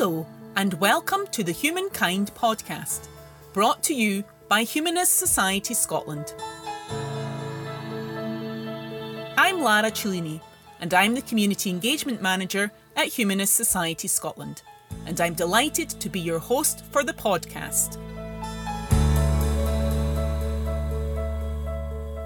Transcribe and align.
Hello, 0.00 0.24
and 0.54 0.74
welcome 0.74 1.26
to 1.32 1.42
the 1.42 1.50
Humankind 1.50 2.30
podcast, 2.36 3.08
brought 3.52 3.82
to 3.82 3.92
you 3.92 4.22
by 4.46 4.62
Humanist 4.62 5.18
Society 5.18 5.74
Scotland. 5.74 6.34
I'm 9.36 9.60
Lara 9.60 9.90
Cellini, 9.90 10.40
and 10.80 10.94
I'm 10.94 11.16
the 11.16 11.22
Community 11.22 11.70
Engagement 11.70 12.22
Manager 12.22 12.70
at 12.94 13.08
Humanist 13.08 13.56
Society 13.56 14.06
Scotland, 14.06 14.62
and 15.04 15.20
I'm 15.20 15.34
delighted 15.34 15.88
to 15.88 16.08
be 16.08 16.20
your 16.20 16.38
host 16.38 16.84
for 16.92 17.02
the 17.02 17.12
podcast. 17.12 17.96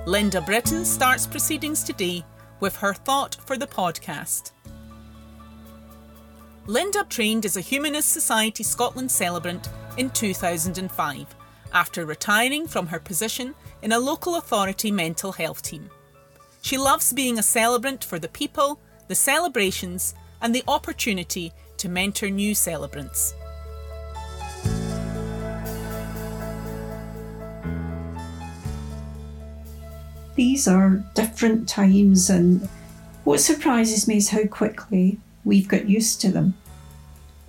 Linda 0.07 0.43
Britton 0.43 0.85
starts 0.85 1.27
proceedings 1.27 1.83
today 1.83 2.23
with 2.61 2.77
her 2.77 2.93
thought 2.93 3.39
for 3.47 3.57
the 3.57 3.67
podcast. 3.67 4.51
Linda 6.67 7.05
trained 7.09 7.45
as 7.45 7.57
a 7.57 7.61
Humanist 7.61 8.11
Society 8.11 8.63
Scotland 8.63 9.11
celebrant 9.11 9.69
in 9.97 10.11
2005 10.11 11.27
after 11.73 12.07
retiring 12.07 12.69
from 12.69 12.87
her 12.87 13.01
position 13.01 13.57
in 13.83 13.91
a 13.91 13.99
local 13.99 14.37
authority 14.37 14.93
mental 14.93 15.33
health 15.33 15.63
team. 15.63 15.91
She 16.61 16.79
loves 16.79 17.13
being 17.13 17.37
a 17.37 17.43
celebrant 17.43 18.05
for 18.05 18.21
the 18.21 18.29
people, 18.29 18.79
the 19.09 19.17
celebrations, 19.17 20.15
and 20.41 20.55
the 20.55 20.63
opportunity 20.69 21.53
to 21.79 21.89
mentor 21.89 22.31
new 22.31 22.55
celebrants. 22.55 23.35
These 30.37 30.69
are 30.69 31.03
different 31.15 31.69
times, 31.69 32.31
and 32.31 32.69
what 33.25 33.41
surprises 33.41 34.07
me 34.07 34.19
is 34.19 34.31
how 34.31 34.47
quickly 34.47 35.19
we've 35.45 35.69
got 35.69 35.89
used 35.89 36.21
to 36.21 36.31
them. 36.31 36.55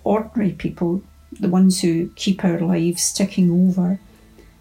Ordinary 0.04 0.52
people, 0.52 1.04
the 1.40 1.50
ones 1.50 1.82
who 1.82 2.10
keep 2.16 2.44
our 2.44 2.60
lives 2.60 3.14
ticking 3.14 3.50
over, 3.52 4.00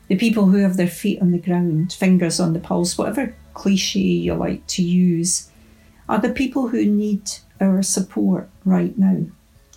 the 0.08 0.16
people 0.16 0.46
who 0.46 0.58
have 0.58 0.76
their 0.76 0.86
feet 0.88 1.20
on 1.20 1.32
the 1.32 1.38
ground, 1.38 1.92
fingers 1.92 2.38
on 2.38 2.52
the 2.52 2.58
pulse, 2.58 2.98
whatever 2.98 3.34
cliche 3.54 4.00
you 4.00 4.34
like 4.34 4.66
to 4.68 4.82
use, 4.82 5.50
are 6.08 6.18
the 6.18 6.30
people 6.30 6.68
who 6.68 6.84
need 6.84 7.30
our 7.60 7.82
support 7.82 8.48
right 8.64 8.96
now. 8.98 9.24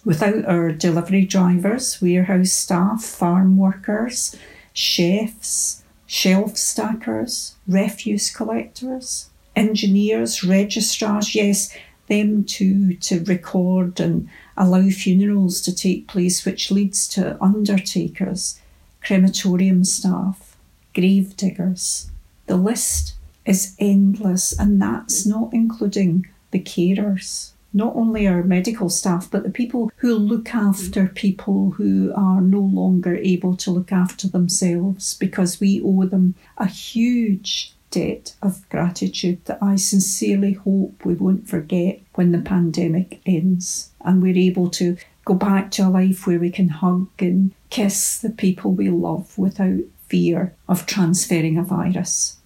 Without 0.04 0.46
our 0.46 0.72
delivery 0.72 1.26
drivers, 1.26 2.02
warehouse 2.02 2.52
staff, 2.52 3.04
farm 3.04 3.58
workers, 3.58 4.36
chefs, 4.74 5.84
shelf 6.06 6.58
stackers, 6.58 7.56
refuse 7.68 8.30
collectors, 8.30 9.30
engineers, 9.56 10.44
registrars, 10.44 11.34
yes, 11.34 11.76
them 12.08 12.44
too 12.44 12.96
to 12.96 13.24
record 13.24 14.00
and 14.00 14.30
allow 14.58 14.90
funerals 14.90 15.62
to 15.62 15.76
take 15.76 16.08
place, 16.08 16.46
which 16.46 16.72
leads 16.72 17.08
to 17.10 17.42
undertakers, 17.44 18.60
crematorium 19.02 19.84
staff, 19.84 20.56
grave 20.94 21.36
diggers. 21.36 22.10
The 22.48 22.58
list 22.58 23.16
is 23.46 23.76
endless, 23.80 24.58
and 24.58 24.82
that's 24.82 25.26
not 25.26 25.54
including 25.54 26.28
the 26.52 26.60
carers. 26.60 27.52
Not 27.74 27.96
only 27.96 28.26
our 28.26 28.42
medical 28.42 28.90
staff, 28.90 29.30
but 29.30 29.44
the 29.44 29.50
people 29.50 29.92
who 29.98 30.16
look 30.16 30.56
after 30.56 31.08
people 31.08 31.72
who 31.72 32.14
are 32.16 32.40
no 32.40 32.62
longer 32.62 33.16
able 33.18 33.58
to 33.58 33.72
look 33.72 33.92
after 33.92 34.30
themselves 34.30 35.14
because 35.14 35.60
we 35.60 35.82
owe 35.84 36.06
them 36.06 36.36
a 36.58 36.68
huge 36.68 37.75
debt 37.96 38.36
of 38.42 38.68
gratitude 38.68 39.44
that 39.46 39.58
I 39.62 39.78
sincerely 39.78 40.52
hope 40.52 41.06
we 41.06 41.14
won't 41.14 41.48
forget 41.48 42.02
when 42.16 42.34
the 42.34 42.40
pandemic 42.40 43.22
ends 43.26 43.92
and 44.02 44.22
we're 44.22 44.38
able 44.38 44.70
to 44.72 44.98
go 45.24 45.34
back 45.34 45.72
to 45.72 45.88
a 45.88 45.90
life 45.90 46.28
where 46.28 46.38
we 46.38 46.50
can 46.50 46.68
hug 46.68 47.08
and 47.20 47.54
kiss 47.70 48.20
the 48.20 48.30
people 48.30 48.74
we 48.74 48.90
love 48.90 49.38
without 49.38 49.80
fear 50.10 50.54
of 50.68 50.86
transferring 50.86 51.58
a 51.58 51.64
virus. 51.64 52.38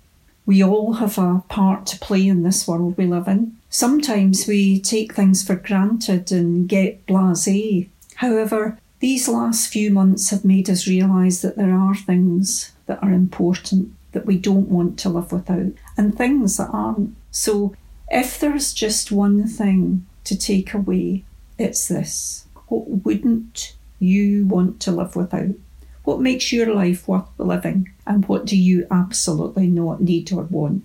We 0.45 0.63
all 0.63 0.93
have 0.93 1.17
a 1.17 1.43
part 1.49 1.87
to 1.87 1.99
play 1.99 2.27
in 2.27 2.43
this 2.43 2.67
world 2.67 2.95
we 2.95 3.07
live 3.07 3.27
in. 3.27 3.57
Sometimes 3.71 4.47
we 4.47 4.79
take 4.79 5.15
things 5.15 5.45
for 5.45 5.55
granted 5.55 6.31
and 6.31 6.69
get 6.69 7.05
blase. 7.07 7.87
However, 8.15 8.77
these 8.99 9.27
last 9.27 9.67
few 9.67 9.89
months 9.89 10.29
have 10.29 10.45
made 10.45 10.69
us 10.69 10.87
realise 10.87 11.41
that 11.41 11.55
there 11.55 11.73
are 11.73 11.95
things 11.95 12.71
that 12.85 13.01
are 13.01 13.11
important 13.11 13.93
that 14.11 14.25
we 14.25 14.37
don't 14.37 14.69
want 14.69 14.97
to 14.99 15.09
live 15.09 15.31
without 15.31 15.71
and 15.97 16.17
things 16.17 16.57
that 16.57 16.69
aren't. 16.71 17.15
So, 17.31 17.75
if 18.09 18.39
there's 18.39 18.73
just 18.73 19.11
one 19.11 19.47
thing 19.47 20.05
to 20.23 20.37
take 20.37 20.73
away, 20.73 21.23
it's 21.57 21.87
this. 21.87 22.45
What 22.67 23.05
wouldn't 23.05 23.75
you 23.99 24.45
want 24.47 24.79
to 24.81 24.91
live 24.91 25.15
without? 25.15 25.55
What 26.03 26.21
makes 26.21 26.51
your 26.51 26.73
life 26.73 27.07
worth 27.07 27.27
living? 27.37 27.91
And 28.07 28.27
what 28.27 28.45
do 28.45 28.57
you 28.57 28.87
absolutely 28.89 29.67
not 29.67 30.01
need 30.01 30.31
or 30.31 30.43
want? 30.43 30.83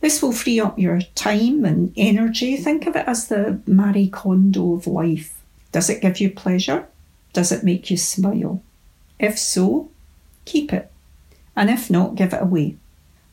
This 0.00 0.20
will 0.20 0.32
free 0.32 0.60
up 0.60 0.78
your 0.78 1.00
time 1.14 1.64
and 1.64 1.92
energy. 1.96 2.56
Think 2.56 2.86
of 2.86 2.96
it 2.96 3.06
as 3.06 3.28
the 3.28 3.60
Marie 3.66 4.08
Kondo 4.08 4.74
of 4.74 4.86
life. 4.86 5.40
Does 5.72 5.88
it 5.90 6.00
give 6.00 6.20
you 6.20 6.30
pleasure? 6.30 6.86
Does 7.32 7.52
it 7.52 7.64
make 7.64 7.90
you 7.90 7.96
smile? 7.96 8.62
If 9.18 9.38
so, 9.38 9.90
keep 10.44 10.72
it 10.72 10.90
and 11.56 11.70
if 11.70 11.90
not, 11.90 12.14
give 12.14 12.32
it 12.32 12.42
away. 12.42 12.76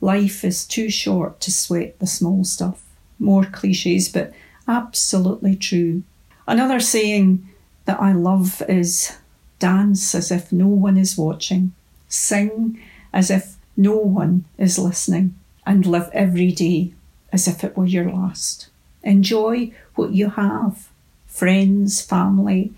Life 0.01 0.43
is 0.43 0.65
too 0.65 0.89
short 0.89 1.39
to 1.41 1.51
sweat 1.51 1.99
the 1.99 2.07
small 2.07 2.43
stuff. 2.43 2.81
More 3.19 3.45
cliches, 3.45 4.09
but 4.09 4.33
absolutely 4.67 5.55
true. 5.55 6.03
Another 6.47 6.79
saying 6.79 7.47
that 7.85 8.01
I 8.01 8.13
love 8.13 8.61
is 8.67 9.17
dance 9.59 10.15
as 10.15 10.31
if 10.31 10.51
no 10.51 10.67
one 10.67 10.97
is 10.97 11.17
watching, 11.17 11.73
sing 12.07 12.79
as 13.13 13.29
if 13.29 13.55
no 13.77 13.95
one 13.95 14.45
is 14.57 14.79
listening, 14.79 15.35
and 15.65 15.85
live 15.85 16.09
every 16.13 16.51
day 16.51 16.93
as 17.31 17.47
if 17.47 17.63
it 17.63 17.77
were 17.77 17.85
your 17.85 18.11
last. 18.11 18.67
Enjoy 19.03 19.71
what 19.95 20.11
you 20.11 20.29
have 20.31 20.89
friends, 21.27 22.01
family, 22.01 22.71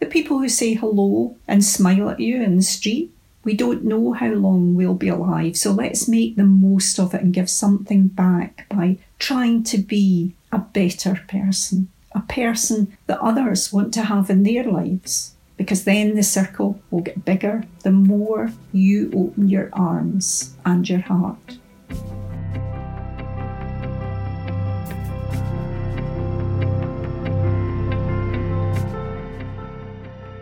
the 0.00 0.06
people 0.06 0.38
who 0.38 0.48
say 0.48 0.74
hello 0.74 1.34
and 1.48 1.64
smile 1.64 2.10
at 2.10 2.20
you 2.20 2.42
in 2.42 2.56
the 2.56 2.62
street, 2.62 3.10
we 3.46 3.54
don't 3.54 3.84
know 3.84 4.12
how 4.12 4.32
long 4.32 4.74
we'll 4.74 4.94
be 4.94 5.08
alive, 5.08 5.56
so 5.56 5.70
let's 5.70 6.08
make 6.08 6.34
the 6.34 6.44
most 6.44 6.98
of 6.98 7.14
it 7.14 7.22
and 7.22 7.32
give 7.32 7.48
something 7.48 8.08
back 8.08 8.66
by 8.68 8.98
trying 9.20 9.62
to 9.62 9.78
be 9.78 10.34
a 10.50 10.58
better 10.58 11.22
person, 11.28 11.88
a 12.10 12.20
person 12.22 12.98
that 13.06 13.20
others 13.20 13.72
want 13.72 13.94
to 13.94 14.02
have 14.02 14.28
in 14.30 14.42
their 14.42 14.64
lives. 14.64 15.34
Because 15.56 15.84
then 15.84 16.16
the 16.16 16.24
circle 16.24 16.80
will 16.90 17.02
get 17.02 17.24
bigger 17.24 17.62
the 17.84 17.92
more 17.92 18.50
you 18.72 19.12
open 19.14 19.48
your 19.48 19.70
arms 19.72 20.54
and 20.66 20.86
your 20.86 21.00
heart. 21.00 21.58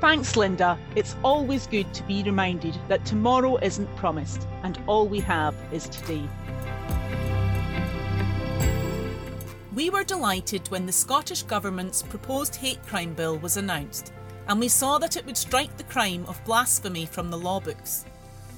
Thanks, 0.04 0.36
Linda. 0.36 0.78
It's 0.96 1.16
always 1.24 1.66
good 1.66 1.94
to 1.94 2.02
be 2.02 2.22
reminded 2.24 2.76
that 2.88 3.06
tomorrow 3.06 3.56
isn't 3.62 3.96
promised 3.96 4.46
and 4.62 4.78
all 4.86 5.08
we 5.08 5.18
have 5.20 5.54
is 5.72 5.88
today. 5.88 6.28
We 9.74 9.88
were 9.88 10.04
delighted 10.04 10.70
when 10.70 10.84
the 10.84 10.92
Scottish 10.92 11.44
Government's 11.44 12.02
proposed 12.02 12.54
hate 12.56 12.86
crime 12.86 13.14
bill 13.14 13.38
was 13.38 13.56
announced, 13.56 14.12
and 14.46 14.60
we 14.60 14.68
saw 14.68 14.98
that 14.98 15.16
it 15.16 15.24
would 15.24 15.38
strike 15.38 15.74
the 15.78 15.84
crime 15.84 16.26
of 16.28 16.44
blasphemy 16.44 17.06
from 17.06 17.30
the 17.30 17.38
law 17.38 17.58
books. 17.58 18.04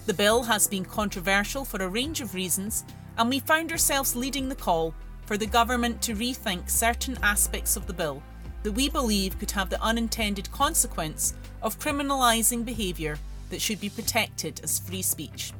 The 0.07 0.15
bill 0.15 0.43
has 0.43 0.67
been 0.67 0.85
controversial 0.85 1.65
for 1.65 1.81
a 1.81 1.89
range 1.89 2.21
of 2.21 2.35
reasons, 2.35 2.85
and 3.19 3.31
we 3.31 3.39
found 3.39 3.71
ourselves 3.71 4.17
leading 4.17 4.49
the 4.49 4.57
call 4.57 4.95
for 5.27 5.37
the 5.37 5.47
government 5.47 6.03
to 6.03 6.17
rethink 6.17 6.69
certain 6.69 7.17
aspects 7.23 7.77
of 7.77 7.87
the 7.87 7.95
bill 7.95 8.21
that 8.63 8.73
we 8.73 8.89
believe 8.89 9.39
could 9.39 9.51
have 9.53 9.71
the 9.71 9.83
unintended 9.83 10.51
consequence 10.53 11.35
of 11.63 11.79
criminalising 11.79 12.65
behaviour 12.65 13.19
that 13.51 13.61
should 13.61 13.81
be 13.81 13.89
protected 13.89 14.61
as 14.63 14.79
free 14.79 15.03
speech. 15.03 15.53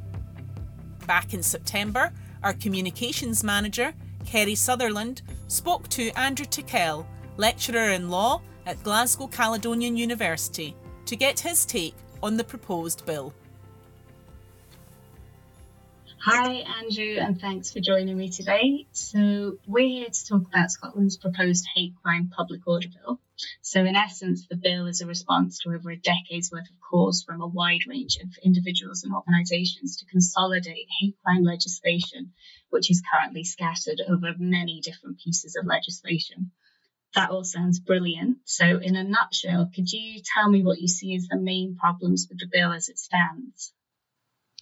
Back 1.07 1.35
in 1.35 1.43
September, 1.43 2.13
our 2.43 2.53
communications 2.53 3.45
manager, 3.45 3.95
Kerry 4.25 4.55
Sutherland, 4.55 5.23
spoke 5.49 5.89
to 5.91 6.11
Andrew 6.19 6.47
Tickell, 6.47 7.07
lecturer 7.37 7.91
in 7.91 8.11
law 8.11 8.43
at 8.67 8.83
Glasgow 8.83 9.29
Caledonian 9.29 9.97
University, 9.97 10.75
to 11.05 11.17
get 11.17 11.39
his 11.39 11.65
take 11.65 11.95
on 12.23 12.37
the 12.37 12.45
proposed 12.45 13.07
bill. 13.07 13.33
Hi, 16.19 16.65
Andrew, 16.83 17.19
and 17.19 17.41
thanks 17.41 17.73
for 17.73 17.79
joining 17.79 18.17
me 18.17 18.31
today. 18.31 18.87
So, 18.91 19.59
we're 19.67 19.87
here 19.87 20.09
to 20.09 20.27
talk 20.27 20.49
about 20.49 20.71
Scotland's 20.71 21.19
proposed 21.19 21.67
hate 21.73 21.95
crime 22.03 22.33
public 22.35 22.67
order 22.67 22.89
bill. 22.89 23.21
So, 23.61 23.85
in 23.85 23.95
essence, 23.95 24.47
the 24.49 24.57
bill 24.57 24.87
is 24.87 25.01
a 25.01 25.07
response 25.07 25.61
to 25.61 25.69
over 25.69 25.91
a 25.91 25.97
decade's 25.97 26.51
worth 26.51 26.69
of 26.69 26.81
calls 26.81 27.23
from 27.23 27.43
a 27.43 27.47
wide 27.47 27.87
range 27.87 28.17
of 28.17 28.31
individuals 28.43 29.05
and 29.05 29.15
organisations 29.15 29.99
to 29.99 30.07
consolidate 30.07 30.89
hate 31.01 31.17
crime 31.23 31.45
legislation, 31.45 32.33
which 32.71 32.91
is 32.91 33.03
currently 33.13 33.45
scattered 33.45 34.01
over 34.09 34.35
many 34.39 34.81
different 34.81 35.21
pieces 35.21 35.55
of 35.55 35.67
legislation. 35.67 36.51
That 37.15 37.31
all 37.31 37.45
sounds 37.45 37.79
brilliant. 37.79 38.39
So, 38.47 38.79
in 38.79 38.97
a 38.97 39.05
nutshell, 39.05 39.71
could 39.73 39.93
you 39.93 40.23
tell 40.35 40.49
me 40.51 40.63
what 40.63 40.81
you 40.81 40.89
see 40.89 41.15
as 41.15 41.29
the 41.29 41.37
main 41.37 41.77
problems 41.77 42.27
with 42.29 42.39
the 42.39 42.49
bill 42.51 42.73
as 42.73 42.89
it 42.89 42.99
stands? 42.99 43.73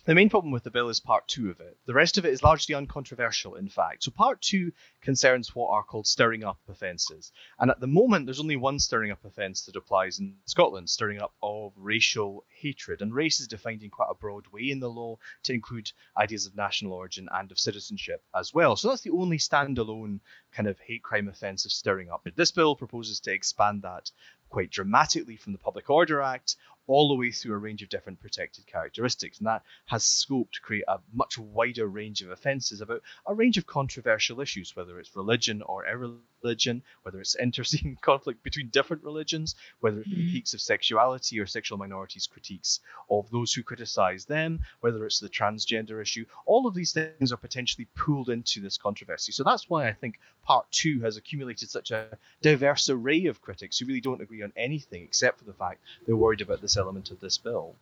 The 0.06 0.14
main 0.14 0.28
problem 0.28 0.52
with 0.52 0.64
the 0.64 0.70
bill 0.70 0.90
is 0.90 1.00
part 1.00 1.26
two 1.28 1.48
of 1.48 1.60
it. 1.60 1.78
The 1.86 1.94
rest 1.94 2.18
of 2.18 2.26
it 2.26 2.32
is 2.34 2.42
largely 2.42 2.74
uncontroversial, 2.74 3.54
in 3.54 3.70
fact. 3.70 4.02
So, 4.02 4.10
part 4.10 4.42
two 4.42 4.72
concerns 5.00 5.54
what 5.54 5.70
are 5.70 5.82
called 5.82 6.06
stirring 6.06 6.44
up 6.44 6.58
offences. 6.68 7.32
And 7.58 7.70
at 7.70 7.80
the 7.80 7.86
moment, 7.86 8.26
there's 8.26 8.38
only 8.38 8.56
one 8.56 8.78
stirring 8.78 9.12
up 9.12 9.24
offence 9.24 9.64
that 9.64 9.76
applies 9.76 10.18
in 10.18 10.36
Scotland 10.44 10.90
stirring 10.90 11.22
up 11.22 11.32
of 11.42 11.72
racial 11.76 12.44
hatred. 12.50 13.00
And 13.00 13.14
race 13.14 13.40
is 13.40 13.48
defined 13.48 13.82
in 13.82 13.88
quite 13.88 14.10
a 14.10 14.14
broad 14.14 14.46
way 14.48 14.70
in 14.70 14.78
the 14.78 14.90
law 14.90 15.16
to 15.44 15.54
include 15.54 15.90
ideas 16.18 16.44
of 16.44 16.54
national 16.54 16.92
origin 16.92 17.26
and 17.32 17.50
of 17.50 17.58
citizenship 17.58 18.22
as 18.34 18.52
well. 18.52 18.76
So, 18.76 18.88
that's 18.88 19.00
the 19.00 19.10
only 19.10 19.38
standalone 19.38 20.20
kind 20.52 20.68
of 20.68 20.78
hate 20.80 21.02
crime 21.02 21.28
offence 21.28 21.64
of 21.64 21.72
stirring 21.72 22.10
up. 22.10 22.28
This 22.36 22.52
bill 22.52 22.76
proposes 22.76 23.20
to 23.20 23.32
expand 23.32 23.80
that 23.82 24.10
quite 24.50 24.70
dramatically 24.70 25.36
from 25.36 25.52
the 25.52 25.58
Public 25.58 25.90
Order 25.90 26.20
Act 26.20 26.56
all 26.86 27.08
the 27.08 27.14
way 27.14 27.30
through 27.30 27.54
a 27.54 27.58
range 27.58 27.82
of 27.82 27.88
different 27.88 28.20
protected 28.20 28.66
characteristics. 28.66 29.38
And 29.38 29.46
that 29.46 29.62
has 29.86 30.04
scope 30.04 30.52
to 30.52 30.60
create 30.60 30.84
a 30.88 30.98
much 31.12 31.38
wider 31.38 31.86
range 31.86 32.22
of 32.22 32.30
offences 32.30 32.80
about 32.80 33.02
a 33.26 33.34
range 33.34 33.56
of 33.56 33.66
controversial 33.66 34.40
issues, 34.40 34.76
whether 34.76 34.98
it's 34.98 35.16
religion 35.16 35.62
or 35.62 35.86
irreligion, 35.86 36.22
whether 37.02 37.20
it's 37.20 37.34
intersecting 37.40 37.96
conflict 38.00 38.42
between 38.42 38.68
different 38.68 39.02
religions, 39.02 39.54
whether 39.80 40.00
it's 40.00 40.08
mm-hmm. 40.08 40.22
critiques 40.22 40.54
of 40.54 40.60
sexuality 40.60 41.40
or 41.40 41.46
sexual 41.46 41.78
minorities, 41.78 42.26
critiques 42.26 42.80
of 43.10 43.30
those 43.30 43.52
who 43.52 43.62
criticise 43.62 44.24
them, 44.24 44.60
whether 44.80 45.04
it's 45.06 45.20
the 45.20 45.28
transgender 45.28 46.00
issue. 46.00 46.24
All 46.46 46.66
of 46.66 46.74
these 46.74 46.92
things 46.92 47.32
are 47.32 47.36
potentially 47.36 47.86
pooled 47.96 48.28
into 48.28 48.60
this 48.60 48.76
controversy. 48.76 49.32
So 49.32 49.44
that's 49.44 49.70
why 49.70 49.88
I 49.88 49.92
think 49.92 50.18
part 50.44 50.70
two 50.70 51.00
has 51.00 51.16
accumulated 51.16 51.70
such 51.70 51.90
a 51.90 52.18
diverse 52.42 52.88
array 52.90 53.26
of 53.26 53.40
critics 53.40 53.78
who 53.78 53.86
really 53.86 54.00
don't 54.00 54.20
agree 54.20 54.42
on 54.42 54.52
anything 54.56 55.02
except 55.02 55.38
for 55.38 55.44
the 55.44 55.52
fact 55.54 55.80
they're 56.06 56.16
worried 56.16 56.40
about 56.40 56.60
this 56.60 56.76
element 56.76 57.10
of 57.10 57.20
this 57.20 57.38
bill. 57.38 57.74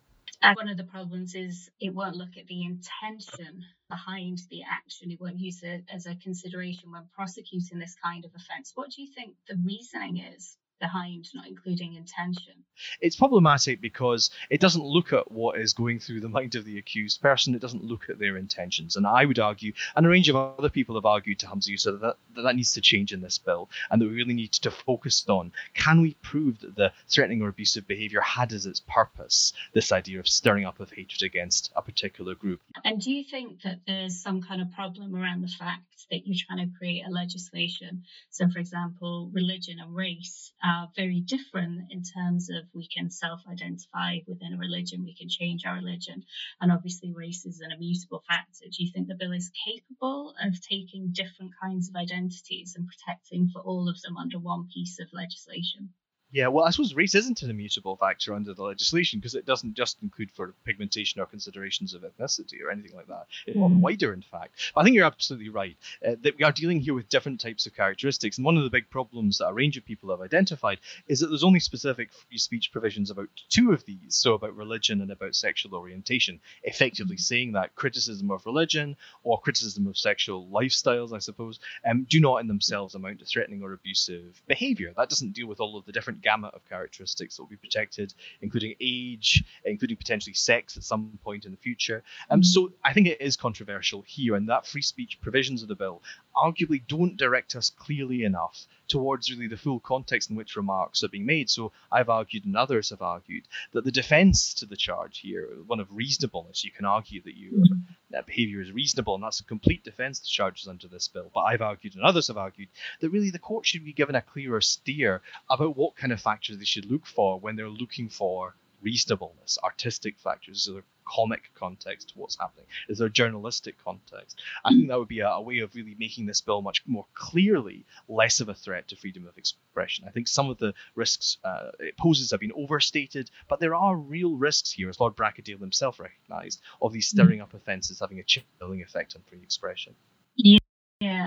One 0.43 0.69
of 0.69 0.77
the 0.77 0.83
problems 0.83 1.35
is 1.35 1.69
it 1.79 1.93
won't 1.95 2.17
look 2.17 2.37
at 2.37 2.47
the 2.47 2.63
intention 2.63 3.63
behind 3.89 4.39
the 4.49 4.63
action. 4.63 5.11
It 5.11 5.21
won't 5.21 5.39
use 5.39 5.63
it 5.63 5.85
as 5.91 6.05
a 6.05 6.15
consideration 6.15 6.91
when 6.91 7.07
prosecuting 7.15 7.79
this 7.79 7.95
kind 8.03 8.25
of 8.25 8.31
offence. 8.35 8.73
What 8.75 8.91
do 8.91 9.01
you 9.01 9.11
think 9.13 9.35
the 9.47 9.57
reasoning 9.65 10.17
is 10.17 10.57
behind 10.83 11.29
not 11.33 11.47
including 11.47 11.95
intention? 11.95 12.53
It's 12.99 13.15
problematic 13.15 13.79
because 13.79 14.31
it 14.49 14.59
doesn't 14.59 14.83
look 14.83 15.13
at 15.13 15.31
what 15.31 15.57
is 15.57 15.73
going 15.73 15.99
through 15.99 16.19
the 16.19 16.29
mind 16.37 16.55
of 16.55 16.65
the 16.65 16.77
accused 16.77 17.21
person. 17.21 17.55
It 17.55 17.61
doesn't 17.61 17.85
look 17.85 18.09
at 18.09 18.19
their 18.19 18.35
intentions. 18.35 18.97
And 18.97 19.07
I 19.07 19.23
would 19.23 19.39
argue, 19.39 19.71
and 19.95 20.05
a 20.05 20.09
range 20.09 20.27
of 20.27 20.35
other 20.35 20.69
people 20.69 20.95
have 20.95 21.05
argued 21.05 21.39
to 21.39 21.47
Humza 21.47 21.69
Yousaf 21.69 22.01
that, 22.01 22.17
that 22.35 22.41
that 22.41 22.55
needs 22.57 22.73
to 22.73 22.81
change 22.81 23.13
in 23.13 23.21
this 23.21 23.37
bill 23.37 23.69
and 23.89 24.01
that 24.01 24.07
we 24.09 24.15
really 24.15 24.33
need 24.33 24.51
to 24.51 24.71
focus 24.71 25.23
on 25.29 25.53
can 25.73 26.01
we 26.01 26.15
prove 26.15 26.59
that 26.59 26.75
the 26.75 26.91
threatening 27.07 27.41
or 27.41 27.47
abusive 27.47 27.87
behaviour 27.87 28.21
had 28.21 28.51
as 28.51 28.65
its 28.65 28.81
purpose 28.81 29.53
this 29.73 29.91
idea 29.91 30.19
of 30.19 30.27
stirring 30.27 30.65
up 30.65 30.79
of 30.79 30.91
hatred 30.91 31.23
against 31.23 31.71
a 31.75 31.81
particular 31.81 32.35
group. 32.35 32.59
And 32.83 32.99
do 32.99 33.11
you 33.11 33.23
think 33.23 33.61
that 33.61 33.79
there's 33.87 34.19
some 34.19 34.41
kind 34.41 34.61
of 34.61 34.71
problem 34.71 35.15
around 35.15 35.41
the 35.41 35.47
fact 35.47 36.07
that 36.11 36.27
you're 36.27 36.37
trying 36.47 36.67
to 36.67 36.77
create 36.77 37.03
a 37.07 37.09
legislation? 37.09 38.03
So, 38.29 38.49
for 38.49 38.59
example, 38.59 39.29
religion 39.33 39.79
and 39.79 39.95
race 39.95 40.51
are 40.73 40.89
very 40.95 41.19
different 41.19 41.91
in 41.91 42.01
terms 42.01 42.49
of 42.49 42.63
we 42.73 42.87
can 42.87 43.09
self 43.09 43.41
identify 43.47 44.17
within 44.27 44.53
a 44.53 44.57
religion, 44.57 45.03
we 45.03 45.13
can 45.13 45.29
change 45.29 45.65
our 45.65 45.75
religion, 45.75 46.23
and 46.59 46.71
obviously 46.71 47.13
race 47.13 47.45
is 47.45 47.61
an 47.61 47.71
immutable 47.71 48.23
factor. 48.27 48.65
Do 48.65 48.83
you 48.83 48.91
think 48.91 49.07
the 49.07 49.15
bill 49.15 49.33
is 49.33 49.51
capable 49.65 50.33
of 50.41 50.61
taking 50.61 51.11
different 51.11 51.51
kinds 51.61 51.89
of 51.89 51.95
identities 51.95 52.75
and 52.75 52.87
protecting 52.87 53.49
for 53.49 53.61
all 53.61 53.87
of 53.87 54.01
them 54.01 54.17
under 54.17 54.39
one 54.39 54.67
piece 54.73 54.99
of 54.99 55.07
legislation? 55.13 55.93
Yeah, 56.33 56.47
well, 56.47 56.65
I 56.65 56.71
suppose 56.71 56.95
race 56.95 57.13
isn't 57.13 57.43
an 57.43 57.51
immutable 57.51 57.95
factor 57.95 58.33
under 58.33 58.55
the 58.55 58.63
legislation 58.63 59.19
because 59.19 59.35
it 59.35 59.45
doesn't 59.45 59.75
just 59.75 60.01
include 60.01 60.31
for 60.31 60.55
pigmentation 60.65 61.21
or 61.21 61.27
considerations 61.27 61.93
of 61.93 62.01
ethnicity 62.01 62.59
or 62.65 62.71
anything 62.71 62.95
like 62.95 63.05
that. 63.05 63.27
It's 63.45 63.55
mm. 63.55 63.79
wider, 63.79 64.13
in 64.13 64.23
fact. 64.23 64.71
But 64.73 64.81
I 64.81 64.83
think 64.83 64.95
you're 64.95 65.05
absolutely 65.05 65.49
right 65.49 65.77
uh, 66.03 66.15
that 66.23 66.35
we 66.35 66.43
are 66.43 66.51
dealing 66.51 66.79
here 66.79 66.95
with 66.95 67.07
different 67.07 67.39
types 67.39 67.67
of 67.67 67.75
characteristics. 67.75 68.39
And 68.39 68.45
one 68.45 68.57
of 68.57 68.63
the 68.63 68.71
big 68.71 68.89
problems 68.89 69.37
that 69.37 69.49
a 69.49 69.53
range 69.53 69.77
of 69.77 69.85
people 69.85 70.09
have 70.09 70.21
identified 70.21 70.79
is 71.07 71.19
that 71.19 71.27
there's 71.27 71.43
only 71.43 71.59
specific 71.59 72.11
free 72.11 72.39
speech 72.39 72.71
provisions 72.71 73.11
about 73.11 73.29
two 73.49 73.71
of 73.71 73.85
these, 73.85 74.15
so 74.15 74.33
about 74.33 74.55
religion 74.55 75.01
and 75.01 75.11
about 75.11 75.35
sexual 75.35 75.75
orientation, 75.75 76.39
effectively 76.63 77.17
saying 77.17 77.51
that 77.51 77.75
criticism 77.75 78.31
of 78.31 78.43
religion 78.47 78.95
or 79.21 79.39
criticism 79.39 79.85
of 79.85 79.99
sexual 79.99 80.47
lifestyles, 80.47 81.13
I 81.13 81.19
suppose, 81.19 81.59
um, 81.87 82.07
do 82.09 82.19
not 82.19 82.37
in 82.37 82.47
themselves 82.47 82.95
amount 82.95 83.19
to 83.19 83.25
threatening 83.25 83.61
or 83.61 83.73
abusive 83.73 84.41
behavior. 84.47 84.93
That 84.97 85.09
doesn't 85.09 85.33
deal 85.33 85.45
with 85.45 85.59
all 85.59 85.77
of 85.77 85.85
the 85.85 85.91
different 85.91 86.22
gamut 86.23 86.53
of 86.53 86.67
characteristics 86.67 87.35
that 87.35 87.43
will 87.43 87.49
be 87.49 87.55
protected, 87.55 88.13
including 88.41 88.75
age, 88.79 89.43
including 89.65 89.97
potentially 89.97 90.33
sex 90.33 90.77
at 90.77 90.83
some 90.83 91.19
point 91.23 91.45
in 91.45 91.51
the 91.51 91.57
future. 91.57 92.03
Um, 92.29 92.39
mm-hmm. 92.39 92.43
so 92.43 92.73
I 92.83 92.93
think 92.93 93.07
it 93.07 93.21
is 93.21 93.37
controversial 93.37 94.03
here, 94.07 94.35
and 94.35 94.49
that 94.49 94.65
free 94.65 94.81
speech 94.81 95.19
provisions 95.21 95.61
of 95.61 95.67
the 95.67 95.75
bill 95.75 96.01
arguably 96.35 96.81
don't 96.87 97.17
direct 97.17 97.55
us 97.55 97.69
clearly 97.69 98.23
enough 98.23 98.65
towards 98.87 99.31
really 99.31 99.47
the 99.47 99.57
full 99.57 99.79
context 99.79 100.29
in 100.29 100.35
which 100.35 100.55
remarks 100.55 101.03
are 101.03 101.09
being 101.09 101.25
made. 101.25 101.49
So 101.49 101.71
I've 101.91 102.09
argued, 102.09 102.45
and 102.45 102.57
others 102.57 102.89
have 102.89 103.01
argued, 103.01 103.43
that 103.73 103.85
the 103.85 103.91
defence 103.91 104.53
to 104.55 104.65
the 104.65 104.75
charge 104.75 105.19
here, 105.19 105.49
one 105.67 105.79
of 105.79 105.87
reasonableness, 105.91 106.63
you 106.63 106.71
can 106.71 106.85
argue 106.85 107.21
that 107.23 107.37
your 107.37 107.51
mm-hmm. 107.51 107.93
That 108.13 108.27
behaviour 108.27 108.61
is 108.61 108.71
reasonable, 108.71 109.15
and 109.15 109.23
that's 109.23 109.41
a 109.41 109.43
complete 109.43 109.83
defence 109.83 110.19
to 110.19 110.29
charges 110.29 110.67
under 110.67 110.87
this 110.87 111.07
bill. 111.07 111.31
But 111.33 111.41
I've 111.41 111.61
argued, 111.61 111.95
and 111.95 112.03
others 112.03 112.27
have 112.27 112.37
argued, 112.37 112.69
that 113.01 113.09
really 113.09 113.31
the 113.31 113.39
court 113.39 113.65
should 113.65 113.83
be 113.83 113.91
given 113.91 114.15
a 114.15 114.21
clearer 114.21 114.61
steer 114.61 115.21
about 115.49 115.75
what 115.75 115.95
kind 115.95 116.13
of 116.13 116.21
factors 116.21 116.57
they 116.57 116.65
should 116.65 116.89
look 116.89 117.05
for 117.05 117.39
when 117.39 117.55
they're 117.55 117.67
looking 117.69 118.09
for 118.09 118.55
reasonableness, 118.81 119.57
artistic 119.63 120.19
factors, 120.19 120.69
comic 121.05 121.51
context 121.55 122.09
to 122.09 122.19
what's 122.19 122.37
happening? 122.37 122.65
Is 122.89 122.97
there 122.97 123.07
a 123.07 123.11
journalistic 123.11 123.75
context? 123.83 124.41
I 124.65 124.69
think 124.69 124.87
that 124.87 124.99
would 124.99 125.07
be 125.07 125.19
a, 125.19 125.29
a, 125.29 125.41
way 125.41 125.59
of 125.59 125.75
really 125.75 125.95
making 125.99 126.25
this 126.25 126.41
bill 126.41 126.61
much 126.61 126.83
more 126.85 127.05
clearly 127.13 127.85
less 128.07 128.39
of 128.39 128.49
a 128.49 128.53
threat 128.53 128.87
to 128.89 128.95
freedom 128.95 129.27
of 129.27 129.37
expression. 129.37 130.05
I 130.07 130.11
think 130.11 130.27
some 130.27 130.49
of 130.49 130.57
the 130.57 130.73
risks 130.95 131.37
uh, 131.43 131.71
it 131.79 131.97
poses 131.97 132.31
have 132.31 132.39
been 132.39 132.53
overstated, 132.55 133.29
but 133.47 133.59
there 133.59 133.75
are 133.75 133.95
real 133.95 134.35
risks 134.35 134.71
here, 134.71 134.89
as 134.89 134.99
Lord 134.99 135.15
Bracadale 135.15 135.59
himself 135.59 135.99
recognised, 135.99 136.61
of 136.81 136.93
these 136.93 137.07
stirring 137.07 137.41
up 137.41 137.53
offences 137.53 137.99
having 137.99 138.19
a 138.19 138.23
chilling 138.23 138.81
effect 138.81 139.15
on 139.15 139.21
free 139.23 139.41
expression. 139.41 139.95
Yeah. 140.35 140.57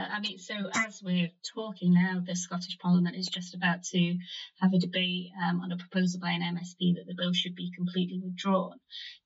Yeah, 0.06 0.14
I 0.14 0.20
mean, 0.20 0.38
so 0.38 0.54
as 0.74 1.02
we're 1.02 1.30
talking 1.54 1.94
now, 1.94 2.22
the 2.24 2.36
Scottish 2.36 2.78
Parliament 2.78 3.16
is 3.16 3.26
just 3.26 3.54
about 3.54 3.82
to 3.84 4.18
have 4.60 4.72
a 4.72 4.78
debate 4.78 5.30
um, 5.42 5.60
on 5.60 5.72
a 5.72 5.76
proposal 5.76 6.20
by 6.20 6.30
an 6.30 6.42
MSP 6.42 6.96
that 6.96 7.06
the 7.06 7.14
bill 7.14 7.32
should 7.32 7.54
be 7.54 7.70
completely 7.70 8.20
withdrawn. 8.20 8.78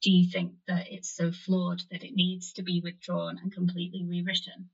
Do 0.02 0.10
you 0.10 0.30
think 0.30 0.54
that 0.68 0.86
it's 0.90 1.10
so 1.10 1.32
flawed 1.32 1.82
that 1.90 2.04
it 2.04 2.14
needs 2.14 2.52
to 2.54 2.62
be 2.62 2.80
withdrawn 2.82 3.38
and 3.38 3.52
completely 3.52 4.04
rewritten? 4.04 4.70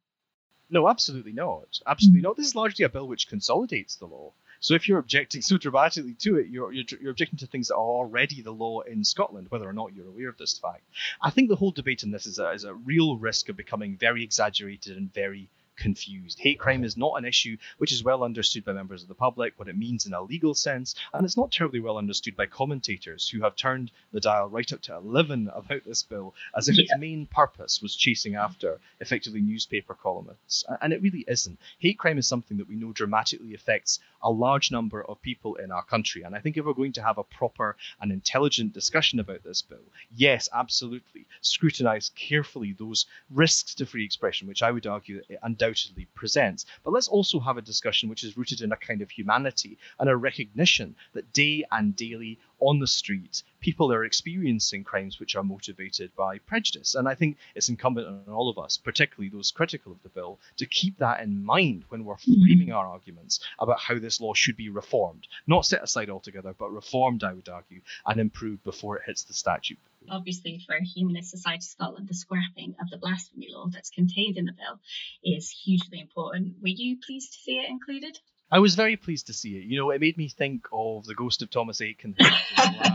No, 0.71 0.89
absolutely 0.89 1.33
not. 1.33 1.81
Absolutely 1.87 2.23
not. 2.23 2.37
This 2.37 2.49
is 2.49 2.55
largely 2.57 2.85
a 2.85 2.89
bill 2.89 3.09
which 3.09 3.29
consolidates 3.29 3.97
the 3.97 4.07
law. 4.07 4.33
So 4.61 4.75
if 4.75 4.89
you're 4.89 4.99
objecting 4.99 5.43
so 5.43 5.59
dramatically 5.59 6.15
to 6.21 6.39
it, 6.39 6.49
you're, 6.49 6.73
you're, 6.73 6.85
you're, 7.01 7.11
objecting 7.11 7.39
to 7.41 7.47
things 7.47 7.69
that 7.69 7.75
are 7.75 7.79
already 7.79 8.43
the 8.43 8.53
law 8.53 8.81
in 8.81 9.05
Scotland, 9.05 9.49
whether 9.51 9.69
or 9.69 9.73
not 9.73 9.95
you're 9.95 10.09
aware 10.09 10.29
of 10.29 10.39
this 10.39 10.59
fact. 10.59 10.83
I 11.21 11.31
think 11.31 11.49
the 11.49 11.57
whole 11.57 11.73
debate 11.73 12.03
on 12.05 12.11
this 12.11 12.27
is 12.27 12.39
a, 12.39 12.51
is 12.51 12.65
a 12.65 12.75
real 12.75 13.17
risk 13.17 13.49
of 13.49 13.57
becoming 13.57 13.97
very 13.97 14.25
exaggerated 14.25 14.97
and 14.97 15.13
very 15.13 15.51
confused. 15.77 16.39
Hate 16.41 16.59
crime 16.59 16.85
is 16.85 16.97
not 16.97 17.19
an 17.19 17.25
issue 17.25 17.57
which 17.79 17.93
is 17.93 18.05
well 18.05 18.25
understood 18.25 18.65
by 18.65 18.73
members 18.73 19.03
of 19.03 19.09
the 19.09 19.15
public, 19.15 19.55
what 19.57 19.69
it 19.69 19.77
means 19.77 20.07
in 20.07 20.15
a 20.15 20.23
legal 20.23 20.55
sense, 20.55 20.95
and 21.13 21.25
it's 21.25 21.37
not 21.37 21.53
terribly 21.53 21.81
well 21.81 21.99
understood 21.99 22.37
by 22.37 22.47
commentators 22.47 23.29
who 23.29 23.43
have 23.43 23.57
turned 23.57 23.91
the 24.13 24.21
dial 24.21 24.49
right 24.49 24.73
up 24.73 24.83
to 24.83 24.95
11 24.95 25.51
about 25.55 25.85
this 25.85 26.03
bill 26.03 26.35
as 26.57 26.69
if 26.69 26.77
yeah. 26.77 26.83
its 26.83 26.95
main 26.99 27.27
purpose 27.27 27.81
was 27.83 27.97
chasing 27.97 28.35
after 28.35 28.79
effectively 29.01 29.41
newspaper 29.41 29.95
columnists. 29.95 30.65
And 30.81 30.93
it 30.93 31.03
really 31.03 31.25
isn't. 31.29 31.59
Hate 31.79 31.99
crime 31.99 32.19
is 32.19 32.27
something 32.27 32.57
that 32.59 32.69
we 32.69 32.77
know 32.77 32.93
dramatically 32.93 33.55
affects 33.55 34.01
a 34.27 34.31
large 34.31 34.73
number 34.73 35.05
of 35.09 35.23
people 35.23 35.55
in 35.55 35.71
our 35.71 35.85
country. 35.85 36.23
And 36.25 36.35
I 36.35 36.41
think 36.41 36.57
if 36.57 36.65
we're 36.65 36.73
going 36.73 36.93
to 36.95 37.03
have 37.03 37.17
a 37.17 37.23
proper 37.23 37.77
and 38.01 38.11
intelligent 38.11 38.73
discussion 38.73 39.21
about 39.21 39.45
this 39.45 39.63
bill, 39.63 39.87
yes, 40.17 40.49
absolutely, 40.53 41.27
scrutinise 41.43 42.11
carefully 42.17 42.75
those 42.77 43.07
risks 43.31 43.73
to 43.77 43.87
free 43.87 44.05
expression, 44.05 44.49
which 44.49 44.65
I 44.65 44.73
would 44.73 44.87
argue 44.87 45.23
it 45.29 45.39
undoubtedly 45.45 46.09
presents. 46.17 46.67
But 46.83 46.93
let's 46.93 47.07
also 47.07 47.39
have 47.39 47.57
a 47.57 47.63
discussion 47.63 48.09
which 48.09 48.25
is 48.25 48.37
rooted 48.37 48.63
in 48.63 48.73
a 48.73 48.77
kind 48.77 49.01
of 49.01 49.11
humanity 49.11 49.79
and 50.01 50.11
a 50.11 50.17
recognition 50.17 50.97
that 51.13 51.33
day 51.33 51.65
and 51.71 51.95
daily 51.95 52.41
on 52.61 52.79
the 52.79 52.87
street, 52.87 53.43
people 53.61 53.93
are 53.93 54.05
experiencing 54.05 54.85
crimes 54.85 55.21
which 55.21 55.37
are 55.37 55.43
motivated 55.43 56.15
by 56.17 56.39
prejudice. 56.39 56.95
And 56.95 57.09
I 57.09 57.15
think 57.15 57.37
it's 57.55 57.69
incumbent 57.69 58.07
on 58.07 58.33
all 58.33 58.49
of 58.49 58.59
us, 58.59 58.77
particularly 58.77 59.29
those 59.29 59.51
critical 59.51 59.93
of 59.93 60.03
the 60.03 60.09
bill, 60.09 60.39
to 60.57 60.67
keep 60.67 60.99
that 60.99 61.21
in 61.21 61.45
mind 61.45 61.85
when 61.89 62.05
we're 62.05 62.15
mm-hmm. 62.15 62.43
framing 62.43 62.73
our 62.73 62.87
arguments 62.87 63.41
about 63.59 63.81
how 63.81 63.99
this 63.99 64.21
law 64.21 64.35
should 64.35 64.57
be 64.57 64.69
reformed. 64.69 65.27
Not 65.47 65.67
set 65.67 65.83
aside 65.83 66.11
altogether, 66.11 66.55
but 66.59 66.71
reformed, 66.71 67.25
I 67.25 67.33
would 67.33 67.49
argue, 67.49 67.81
and 68.07 68.21
improved 68.21 68.65
before 68.65 68.97
it 68.97 69.05
hits 69.07 69.25
the 69.25 69.35
statute. 69.35 69.79
Obviously, 70.09 70.63
for 70.65 70.79
Humanist 70.79 71.31
Society 71.31 71.63
Scotland, 71.63 72.09
the 72.09 72.15
scrapping 72.15 72.77
of 72.81 72.89
the 72.91 72.99
blasphemy 72.99 73.49
law 73.51 73.67
that's 73.67 73.91
contained 73.91 74.37
in 74.37 74.45
the 74.45 74.53
bill 74.53 74.79
is 75.25 75.51
hugely 75.51 76.01
important. 76.01 76.55
Were 76.63 76.69
you 76.69 76.99
pleased 77.05 77.33
to 77.33 77.39
see 77.41 77.59
it 77.59 77.69
included? 77.69 78.19
I 78.51 78.61
was 78.61 78.75
very 78.75 78.97
pleased 78.97 79.27
to 79.27 79.33
see 79.33 79.57
it. 79.57 79.65
You 79.65 79.79
know, 79.79 79.91
it 79.91 80.01
made 80.01 80.17
me 80.17 80.29
think 80.29 80.67
of 80.73 81.05
the 81.05 81.15
ghost 81.15 81.43
of 81.43 81.51
Thomas 81.51 81.81
Aitken, 81.81 82.17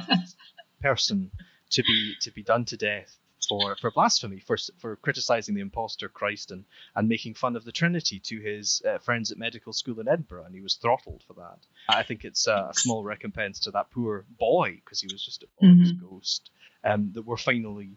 person 0.82 1.32
to 1.72 1.84
be 1.84 2.16
to 2.22 2.32
be 2.32 2.44
done 2.44 2.66
to 2.66 2.78
death 2.78 3.18
for, 3.48 3.76
for 3.76 3.92
blasphemy, 3.92 4.40
for 4.40 4.58
for 4.80 4.96
criticizing 4.98 5.56
the 5.56 5.62
impostor 5.62 6.08
Christ 6.08 6.52
and, 6.52 6.64
and 6.96 7.10
making 7.10 7.34
fun 7.34 7.56
of 7.56 7.66
the 7.66 7.72
Trinity 7.72 8.20
to 8.20 8.40
his 8.40 8.82
uh, 8.88 9.00
friends 9.00 9.32
at 9.32 9.38
medical 9.38 9.74
school 9.74 10.00
in 10.00 10.08
Edinburgh, 10.08 10.46
and 10.46 10.56
he 10.56 10.62
was 10.62 10.76
throttled 10.76 11.24
for 11.28 11.34
that. 11.34 11.60
I 11.90 12.04
think 12.04 12.24
it's 12.24 12.48
a 12.48 12.70
small 12.74 13.04
recompense 13.04 13.60
to 13.62 13.72
that 13.72 13.92
poor 13.92 14.26
boy 14.40 14.82
because 14.84 15.02
he 15.02 15.10
was 15.12 15.24
just 15.24 15.44
a 15.44 15.48
boy's 15.60 15.92
mm-hmm. 15.92 16.06
ghost. 16.06 16.50
Um, 16.84 17.12
that 17.14 17.24
we're 17.24 17.38
finally 17.38 17.92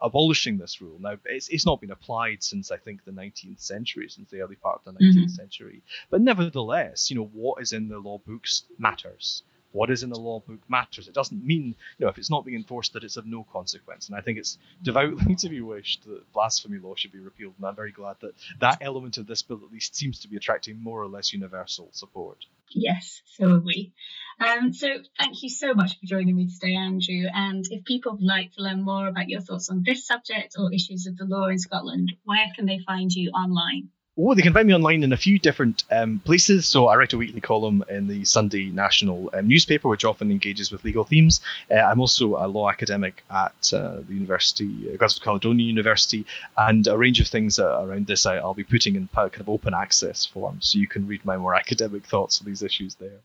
abolishing 0.00 0.58
this 0.58 0.80
rule. 0.80 0.98
Now, 1.00 1.16
it's, 1.24 1.48
it's 1.48 1.66
not 1.66 1.80
been 1.80 1.90
applied 1.90 2.42
since 2.42 2.70
I 2.70 2.76
think 2.76 3.04
the 3.04 3.10
19th 3.10 3.60
century, 3.60 4.08
since 4.08 4.30
the 4.30 4.40
early 4.40 4.56
part 4.56 4.80
of 4.84 4.94
the 4.94 5.04
19th 5.04 5.14
mm-hmm. 5.14 5.26
century. 5.28 5.82
But 6.10 6.20
nevertheless, 6.20 7.10
you 7.10 7.16
know, 7.16 7.30
what 7.32 7.62
is 7.62 7.72
in 7.72 7.88
the 7.88 7.98
law 7.98 8.18
books 8.18 8.64
matters 8.78 9.42
what 9.72 9.90
is 9.90 10.02
in 10.02 10.10
the 10.10 10.18
law 10.18 10.40
book 10.40 10.60
matters. 10.68 11.08
It 11.08 11.14
doesn't 11.14 11.44
mean, 11.44 11.74
you 11.98 12.04
know, 12.04 12.08
if 12.08 12.18
it's 12.18 12.30
not 12.30 12.44
being 12.44 12.56
enforced, 12.56 12.92
that 12.94 13.04
it's 13.04 13.16
of 13.16 13.26
no 13.26 13.44
consequence. 13.52 14.08
And 14.08 14.16
I 14.16 14.20
think 14.20 14.38
it's 14.38 14.58
devoutly 14.82 15.34
to 15.38 15.48
be 15.48 15.60
wished 15.60 16.04
that 16.06 16.32
blasphemy 16.32 16.78
law 16.78 16.94
should 16.94 17.12
be 17.12 17.18
repealed. 17.18 17.54
And 17.58 17.66
I'm 17.66 17.76
very 17.76 17.92
glad 17.92 18.16
that 18.20 18.34
that 18.60 18.78
element 18.80 19.18
of 19.18 19.26
this 19.26 19.42
bill 19.42 19.60
at 19.64 19.72
least 19.72 19.94
seems 19.94 20.20
to 20.20 20.28
be 20.28 20.36
attracting 20.36 20.82
more 20.82 21.02
or 21.02 21.08
less 21.08 21.32
universal 21.32 21.88
support. 21.92 22.46
Yes, 22.74 23.20
so 23.26 23.56
are 23.56 23.60
we. 23.60 23.92
Um, 24.40 24.72
so 24.72 24.88
thank 25.18 25.42
you 25.42 25.50
so 25.50 25.74
much 25.74 25.98
for 25.98 26.06
joining 26.06 26.34
me 26.36 26.48
today, 26.48 26.74
Andrew. 26.76 27.24
And 27.32 27.64
if 27.70 27.84
people 27.84 28.12
would 28.12 28.22
like 28.22 28.52
to 28.54 28.62
learn 28.62 28.82
more 28.82 29.06
about 29.08 29.28
your 29.28 29.40
thoughts 29.42 29.68
on 29.68 29.82
this 29.84 30.06
subject 30.06 30.54
or 30.58 30.72
issues 30.72 31.06
of 31.06 31.16
the 31.18 31.26
law 31.26 31.48
in 31.48 31.58
Scotland, 31.58 32.12
where 32.24 32.46
can 32.56 32.64
they 32.66 32.78
find 32.86 33.12
you 33.12 33.30
online? 33.32 33.90
Oh, 34.20 34.34
they 34.34 34.42
can 34.42 34.52
find 34.52 34.66
me 34.66 34.74
online 34.74 35.04
in 35.04 35.12
a 35.12 35.16
few 35.16 35.38
different 35.38 35.84
um, 35.92 36.20
places. 36.24 36.66
So 36.66 36.88
I 36.88 36.96
write 36.96 37.12
a 37.12 37.16
weekly 37.16 37.40
column 37.40 37.84
in 37.88 38.08
the 38.08 38.24
Sunday 38.24 38.66
National 38.66 39.30
um, 39.32 39.46
newspaper, 39.46 39.88
which 39.88 40.04
often 40.04 40.32
engages 40.32 40.72
with 40.72 40.82
legal 40.82 41.04
themes. 41.04 41.40
Uh, 41.70 41.76
I'm 41.76 42.00
also 42.00 42.34
a 42.34 42.48
law 42.48 42.68
academic 42.68 43.22
at 43.30 43.72
uh, 43.72 44.00
the 44.00 44.14
University, 44.14 44.92
uh, 44.92 44.96
Glasgow 44.96 45.22
Caledonian 45.22 45.68
University, 45.68 46.26
and 46.56 46.84
a 46.88 46.98
range 46.98 47.20
of 47.20 47.28
things 47.28 47.60
uh, 47.60 47.80
around 47.80 48.08
this 48.08 48.26
I, 48.26 48.40
will 48.40 48.54
be 48.54 48.64
putting 48.64 48.96
in 48.96 49.08
kind 49.14 49.32
of 49.38 49.48
open 49.48 49.72
access 49.72 50.26
form, 50.26 50.58
so 50.60 50.80
you 50.80 50.88
can 50.88 51.06
read 51.06 51.24
my 51.24 51.36
more 51.36 51.54
academic 51.62 52.04
thoughts 52.04 52.40
on 52.40 52.46
these 52.48 52.62
issues 52.62 52.96
there. 52.96 53.20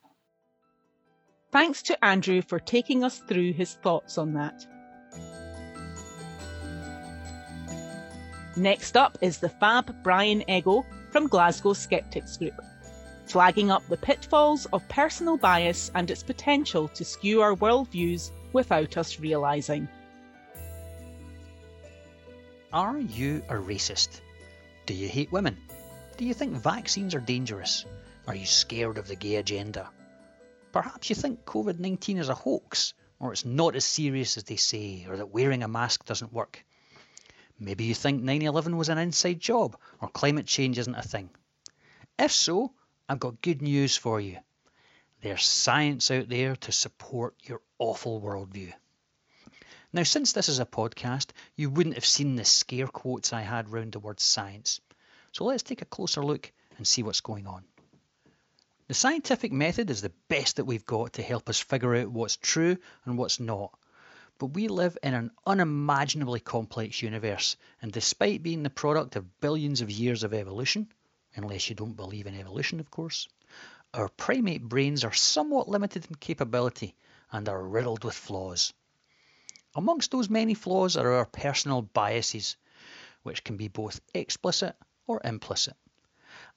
Thanks 1.52 1.82
to 1.84 2.06
Andrew 2.06 2.44
for 2.44 2.60
taking 2.60 3.04
us 3.04 3.18
through 3.18 3.54
his 3.54 3.74
thoughts 3.82 4.20
on 4.20 4.34
that. 4.34 4.66
Next 8.56 8.96
up 8.96 9.18
is 9.22 9.40
the 9.40 9.50
fab 9.50 10.04
Brian 10.04 10.48
Ego 10.48 10.86
from 11.10 11.28
Glasgow 11.28 11.74
Skeptics 11.74 12.38
Group, 12.38 12.54
flagging 13.26 13.72
up 13.72 13.82
the 13.90 13.98
pitfalls 13.98 14.68
of 14.68 14.88
personal 14.90 15.38
bias 15.38 15.90
and 15.96 16.12
its 16.12 16.22
potential 16.22 16.88
to 16.90 17.04
skew 17.04 17.42
our 17.42 17.56
worldviews 17.56 18.30
without 18.54 18.96
us 18.98 19.20
realising. 19.20 19.88
Are 22.72 23.00
you 23.00 23.44
a 23.50 23.56
racist? 23.56 24.22
Do 24.86 24.94
you 24.94 25.08
hate 25.08 25.32
women? 25.32 25.58
Do 26.18 26.26
you 26.26 26.36
think 26.36 26.54
vaccines 26.54 27.16
are 27.16 27.20
dangerous? 27.20 27.86
Are 28.28 28.36
you 28.36 28.46
scared 28.46 29.00
of 29.00 29.08
the 29.08 29.16
gay 29.16 29.38
agenda? 29.38 29.90
Perhaps 30.72 31.10
you 31.10 31.16
think 31.16 31.46
COVID 31.46 31.80
19 31.80 32.20
is 32.20 32.30
a 32.30 32.36
hoax, 32.36 32.94
or 33.20 33.32
it's 33.32 33.46
not 33.46 33.76
as 33.76 33.86
serious 33.86 34.38
as 34.38 34.44
they 34.44 34.58
say, 34.58 35.06
or 35.10 35.18
that 35.18 35.30
wearing 35.32 35.64
a 35.64 35.68
mask 35.68 36.06
doesn't 36.06 36.34
work. 36.34 36.64
Maybe 37.60 37.86
you 37.86 37.96
think 37.96 38.24
9 38.24 38.42
11 38.42 38.78
was 38.78 38.90
an 38.90 38.98
inside 38.98 39.40
job 39.40 39.78
or 40.02 40.10
climate 40.10 40.48
change 40.48 40.78
isn't 40.78 40.96
a 40.96 41.02
thing. 41.02 41.30
If 42.18 42.32
so, 42.32 42.74
I've 43.08 43.20
got 43.20 43.42
good 43.42 43.62
news 43.62 43.96
for 43.96 44.20
you. 44.20 44.38
There's 45.22 45.46
science 45.46 46.12
out 46.12 46.30
there 46.30 46.56
to 46.58 46.72
support 46.72 47.36
your 47.44 47.62
awful 47.80 48.22
worldview. 48.22 48.74
Now, 49.94 50.04
since 50.04 50.34
this 50.34 50.50
is 50.50 50.60
a 50.60 50.66
podcast, 50.66 51.30
you 51.56 51.70
wouldn't 51.70 51.96
have 51.96 52.06
seen 52.06 52.36
the 52.36 52.46
scare 52.46 52.88
quotes 52.88 53.32
I 53.32 53.42
had 53.42 53.70
round 53.70 53.92
the 53.92 54.00
word 54.00 54.20
science. 54.20 54.82
So 55.32 55.46
let's 55.46 55.64
take 55.64 55.82
a 55.82 55.86
closer 55.86 56.24
look 56.24 56.52
and 56.78 56.88
see 56.88 57.04
what's 57.04 57.22
going 57.22 57.48
on. 57.48 57.64
The 58.88 58.94
scientific 58.94 59.52
method 59.52 59.90
is 59.90 60.02
the 60.02 60.12
best 60.28 60.58
that 60.58 60.66
we've 60.66 60.86
got 60.86 61.14
to 61.14 61.24
help 61.24 61.48
us 61.50 61.60
figure 61.60 61.96
out 61.96 62.10
what's 62.10 62.36
true 62.36 62.78
and 63.06 63.18
what's 63.18 63.40
not, 63.40 63.78
but 64.44 64.56
we 64.56 64.68
live 64.68 64.98
in 65.02 65.14
an 65.14 65.32
unimaginably 65.46 66.42
complex 66.42 67.02
universe, 67.02 67.56
and 67.82 67.94
despite 67.94 68.44
being 68.44 68.62
the 68.62 68.70
product 68.70 69.16
of 69.16 69.40
billions 69.40 69.80
of 69.80 69.90
years 69.90 70.26
of 70.26 70.34
evolution, 70.34 70.86
unless 71.34 71.70
you 71.70 71.76
don't 71.78 71.96
believe 71.96 72.28
in 72.28 72.38
evolution, 72.38 72.82
of 72.82 72.92
course, 72.92 73.30
our 73.94 74.10
primate 74.10 74.62
brains 74.62 75.06
are 75.06 75.14
somewhat 75.14 75.70
limited 75.70 76.06
in 76.10 76.16
capability 76.16 76.94
and 77.32 77.48
are 77.48 77.64
riddled 77.64 78.04
with 78.04 78.16
flaws. 78.16 78.74
Amongst 79.76 80.12
those 80.12 80.30
many 80.30 80.56
flaws 80.56 80.98
are 80.98 81.14
our 81.14 81.26
personal 81.26 81.82
biases, 81.82 82.58
which 83.22 83.46
can 83.46 83.56
be 83.56 83.70
both 83.70 84.02
explicit 84.14 84.76
or 85.08 85.22
implicit. 85.24 85.78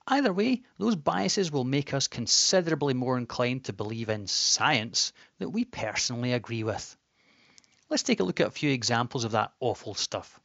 Either 0.08 0.32
way, 0.32 0.64
those 0.76 0.96
biases 0.96 1.52
will 1.52 1.62
make 1.62 1.94
us 1.94 2.08
considerably 2.08 2.94
more 2.94 3.16
inclined 3.16 3.66
to 3.66 3.72
believe 3.72 4.08
in 4.08 4.26
science 4.26 5.12
that 5.38 5.50
we 5.50 5.64
personally 5.64 6.32
agree 6.32 6.64
with. 6.64 6.96
Let's 7.88 8.02
take 8.02 8.18
a 8.18 8.24
look 8.24 8.40
at 8.40 8.48
a 8.48 8.50
few 8.50 8.70
examples 8.70 9.22
of 9.22 9.30
that 9.32 9.52
awful 9.60 9.94
stuff. 9.94 10.40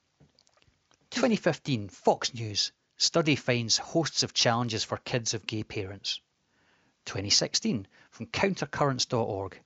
2015 1.10 1.89
Fox 1.89 2.36
News 2.36 2.71
study 2.98 3.36
finds 3.36 3.79
hosts 3.79 4.21
of 4.21 4.36
challenges 4.36 4.83
for 4.83 4.98
kids 4.98 5.33
of 5.33 5.48
gay 5.48 5.63
parents. 5.63 6.21
2016 7.05 7.88
from 8.12 8.27
countercurrents.org. 8.27 9.60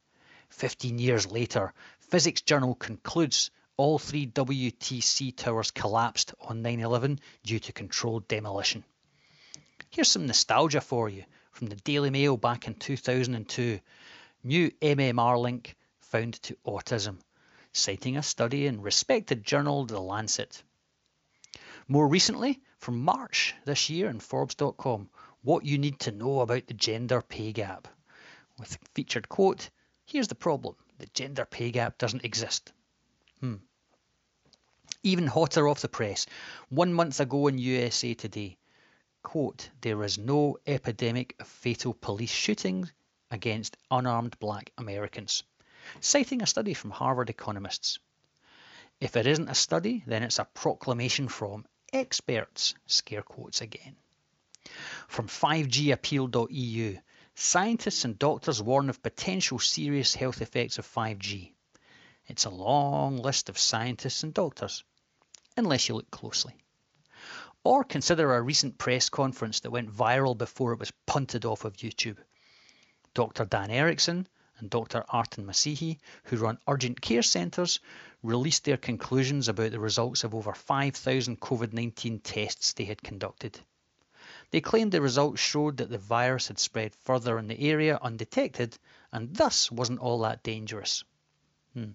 15 0.51 0.99
years 0.99 1.29
later, 1.29 1.73
Physics 1.99 2.41
Journal 2.43 2.75
concludes 2.75 3.51
all 3.75 3.99
three 3.99 4.25
WTC 4.25 5.35
towers 5.35 5.71
collapsed 5.71 6.33
on 6.39 6.61
9 6.61 6.79
11 6.79 7.19
due 7.43 7.59
to 7.59 7.73
controlled 7.73 8.25
demolition. 8.29 8.85
Here's 9.89 10.09
some 10.09 10.27
nostalgia 10.27 10.79
for 10.79 11.09
you 11.09 11.25
from 11.51 11.67
the 11.67 11.75
Daily 11.75 12.09
Mail 12.09 12.37
back 12.37 12.67
in 12.67 12.75
2002. 12.75 13.81
New 14.45 14.71
MMR 14.81 15.37
link 15.37 15.75
found 15.99 16.35
to 16.43 16.55
autism 16.65 17.17
citing 17.77 18.15
a 18.15 18.23
study 18.23 18.67
in 18.67 18.81
respected 18.81 19.43
journal 19.43 19.85
The 19.85 19.99
Lancet. 19.99 20.63
More 21.89 22.07
recently, 22.07 22.61
from 22.77 23.01
March 23.01 23.53
this 23.65 23.89
year 23.89 24.09
in 24.09 24.21
Forbes.com, 24.21 25.09
what 25.41 25.65
you 25.65 25.77
need 25.77 25.99
to 25.99 26.13
know 26.13 26.39
about 26.39 26.67
the 26.67 26.73
gender 26.73 27.21
pay 27.21 27.51
gap. 27.51 27.89
With 28.57 28.77
featured 28.93 29.27
quote, 29.27 29.69
here's 30.05 30.29
the 30.29 30.35
problem 30.35 30.77
the 30.99 31.07
gender 31.07 31.43
pay 31.43 31.71
gap 31.71 31.97
doesn't 31.97 32.23
exist. 32.23 32.71
Hmm. 33.41 33.55
Even 35.03 35.27
hotter 35.27 35.67
off 35.67 35.81
the 35.81 35.89
press, 35.89 36.25
one 36.69 36.93
month 36.93 37.19
ago 37.19 37.47
in 37.47 37.57
USA 37.57 38.13
Today, 38.13 38.57
quote, 39.21 39.69
there 39.81 40.01
is 40.03 40.17
no 40.17 40.57
epidemic 40.65 41.35
of 41.41 41.47
fatal 41.47 41.93
police 41.93 42.31
shootings 42.31 42.93
against 43.31 43.75
unarmed 43.91 44.39
black 44.39 44.71
Americans 44.77 45.43
citing 45.99 46.41
a 46.41 46.47
study 46.47 46.73
from 46.73 46.91
Harvard 46.91 47.29
economists. 47.29 47.99
If 48.99 49.15
it 49.15 49.27
isn't 49.27 49.49
a 49.49 49.55
study, 49.55 50.03
then 50.07 50.23
it's 50.23 50.39
a 50.39 50.45
proclamation 50.45 51.27
from 51.27 51.65
experts, 51.91 52.75
scare 52.85 53.21
quotes 53.21 53.61
again. 53.61 53.95
From 55.07 55.27
5gappeal.eu, 55.27 56.97
scientists 57.35 58.05
and 58.05 58.17
doctors 58.17 58.61
warn 58.61 58.89
of 58.89 59.03
potential 59.03 59.59
serious 59.59 60.15
health 60.15 60.41
effects 60.41 60.77
of 60.77 60.87
5G. 60.87 61.51
It's 62.27 62.45
a 62.45 62.49
long 62.49 63.17
list 63.17 63.49
of 63.49 63.59
scientists 63.59 64.23
and 64.23 64.33
doctors, 64.33 64.83
unless 65.55 65.87
you 65.87 65.95
look 65.95 66.09
closely. 66.09 66.55
Or 67.63 67.83
consider 67.83 68.33
a 68.33 68.41
recent 68.41 68.77
press 68.77 69.09
conference 69.09 69.59
that 69.61 69.71
went 69.71 69.91
viral 69.91 70.37
before 70.37 70.73
it 70.73 70.79
was 70.79 70.93
punted 71.05 71.45
off 71.45 71.65
of 71.65 71.77
YouTube. 71.77 72.17
Dr. 73.13 73.45
Dan 73.45 73.69
Erickson, 73.69 74.27
and 74.59 74.69
Dr. 74.69 75.03
Artin 75.09 75.45
Massihi, 75.45 75.99
who 76.25 76.37
run 76.37 76.57
urgent 76.67 77.01
care 77.01 77.21
centres, 77.21 77.79
released 78.23 78.63
their 78.63 78.77
conclusions 78.77 79.47
about 79.47 79.71
the 79.71 79.79
results 79.79 80.23
of 80.23 80.33
over 80.33 80.53
5,000 80.53 81.39
COVID 81.39 81.73
19 81.73 82.19
tests 82.19 82.73
they 82.73 82.85
had 82.85 83.01
conducted. 83.01 83.59
They 84.51 84.61
claimed 84.61 84.91
the 84.91 85.01
results 85.01 85.41
showed 85.41 85.77
that 85.77 85.89
the 85.89 85.97
virus 85.97 86.47
had 86.47 86.59
spread 86.59 86.95
further 86.95 87.37
in 87.37 87.47
the 87.47 87.59
area 87.59 87.99
undetected 88.01 88.77
and 89.11 89.35
thus 89.35 89.71
wasn't 89.71 89.99
all 89.99 90.19
that 90.19 90.43
dangerous. 90.43 91.03
Hmm. 91.73 91.91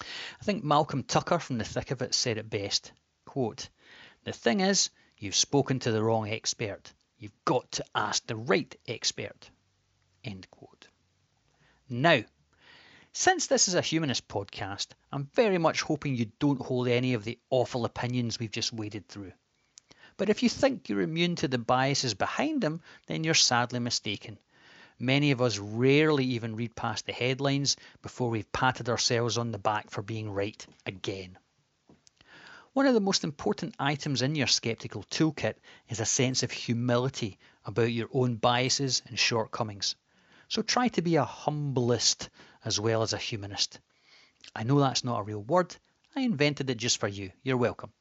I 0.00 0.44
think 0.44 0.64
Malcolm 0.64 1.02
Tucker 1.02 1.38
from 1.38 1.58
The 1.58 1.64
Thick 1.64 1.90
of 1.90 2.02
It 2.02 2.14
said 2.14 2.38
it 2.38 2.50
best. 2.50 2.92
Quote, 3.24 3.68
the 4.24 4.32
thing 4.32 4.60
is, 4.60 4.90
you've 5.18 5.34
spoken 5.34 5.78
to 5.80 5.92
the 5.92 6.02
wrong 6.02 6.28
expert. 6.28 6.92
You've 7.18 7.44
got 7.44 7.72
to 7.72 7.84
ask 7.94 8.26
the 8.26 8.36
right 8.36 8.74
expert. 8.88 9.50
End 10.24 10.50
quote. 10.50 10.73
Now, 11.90 12.22
since 13.12 13.46
this 13.46 13.68
is 13.68 13.74
a 13.74 13.82
humanist 13.82 14.26
podcast, 14.26 14.88
I'm 15.12 15.26
very 15.34 15.58
much 15.58 15.82
hoping 15.82 16.16
you 16.16 16.32
don't 16.38 16.62
hold 16.62 16.88
any 16.88 17.12
of 17.12 17.24
the 17.24 17.38
awful 17.50 17.84
opinions 17.84 18.38
we've 18.38 18.50
just 18.50 18.72
waded 18.72 19.06
through. 19.06 19.32
But 20.16 20.30
if 20.30 20.42
you 20.42 20.48
think 20.48 20.88
you're 20.88 21.02
immune 21.02 21.36
to 21.36 21.48
the 21.48 21.58
biases 21.58 22.14
behind 22.14 22.62
them, 22.62 22.80
then 23.06 23.22
you're 23.22 23.34
sadly 23.34 23.80
mistaken. 23.80 24.38
Many 24.98 25.30
of 25.32 25.42
us 25.42 25.58
rarely 25.58 26.24
even 26.24 26.56
read 26.56 26.74
past 26.74 27.04
the 27.04 27.12
headlines 27.12 27.76
before 28.00 28.30
we've 28.30 28.50
patted 28.50 28.88
ourselves 28.88 29.36
on 29.36 29.50
the 29.50 29.58
back 29.58 29.90
for 29.90 30.00
being 30.00 30.30
right 30.30 30.66
again. 30.86 31.36
One 32.72 32.86
of 32.86 32.94
the 32.94 33.00
most 33.00 33.24
important 33.24 33.74
items 33.78 34.22
in 34.22 34.36
your 34.36 34.46
skeptical 34.46 35.02
toolkit 35.04 35.56
is 35.88 36.00
a 36.00 36.06
sense 36.06 36.42
of 36.42 36.50
humility 36.50 37.38
about 37.66 37.92
your 37.92 38.08
own 38.12 38.36
biases 38.36 39.02
and 39.06 39.18
shortcomings. 39.18 39.96
So 40.48 40.62
try 40.62 40.88
to 40.88 41.02
be 41.02 41.16
a 41.16 41.24
humblist 41.24 42.28
as 42.64 42.80
well 42.80 43.02
as 43.02 43.12
a 43.12 43.18
humanist. 43.18 43.80
I 44.54 44.62
know 44.62 44.80
that's 44.80 45.04
not 45.04 45.20
a 45.20 45.24
real 45.24 45.42
word, 45.42 45.76
I 46.16 46.20
invented 46.20 46.70
it 46.70 46.76
just 46.76 46.98
for 46.98 47.08
you. 47.08 47.32
You're 47.42 47.56
welcome. 47.56 47.92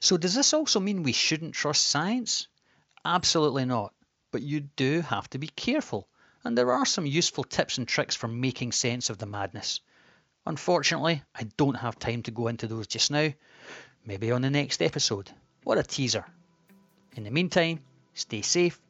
So, 0.00 0.16
does 0.16 0.34
this 0.34 0.52
also 0.52 0.80
mean 0.80 1.02
we 1.02 1.12
shouldn't 1.12 1.54
trust 1.54 1.86
science? 1.86 2.48
Absolutely 3.04 3.64
not. 3.64 3.94
But 4.30 4.42
you 4.42 4.60
do 4.60 5.00
have 5.00 5.30
to 5.30 5.38
be 5.38 5.48
careful, 5.48 6.08
and 6.44 6.56
there 6.56 6.72
are 6.72 6.84
some 6.84 7.06
useful 7.06 7.44
tips 7.44 7.78
and 7.78 7.86
tricks 7.86 8.14
for 8.14 8.28
making 8.28 8.72
sense 8.72 9.10
of 9.10 9.18
the 9.18 9.26
madness. 9.26 9.80
Unfortunately, 10.44 11.22
I 11.34 11.44
don't 11.56 11.76
have 11.76 11.98
time 11.98 12.22
to 12.24 12.30
go 12.30 12.48
into 12.48 12.66
those 12.66 12.86
just 12.86 13.10
now. 13.10 13.32
Maybe 14.04 14.30
on 14.30 14.42
the 14.42 14.50
next 14.50 14.82
episode. 14.82 15.30
What 15.64 15.78
a 15.78 15.82
teaser. 15.82 16.24
In 17.16 17.24
the 17.24 17.30
meantime, 17.30 17.80
stay 18.14 18.42
safe 18.42 18.80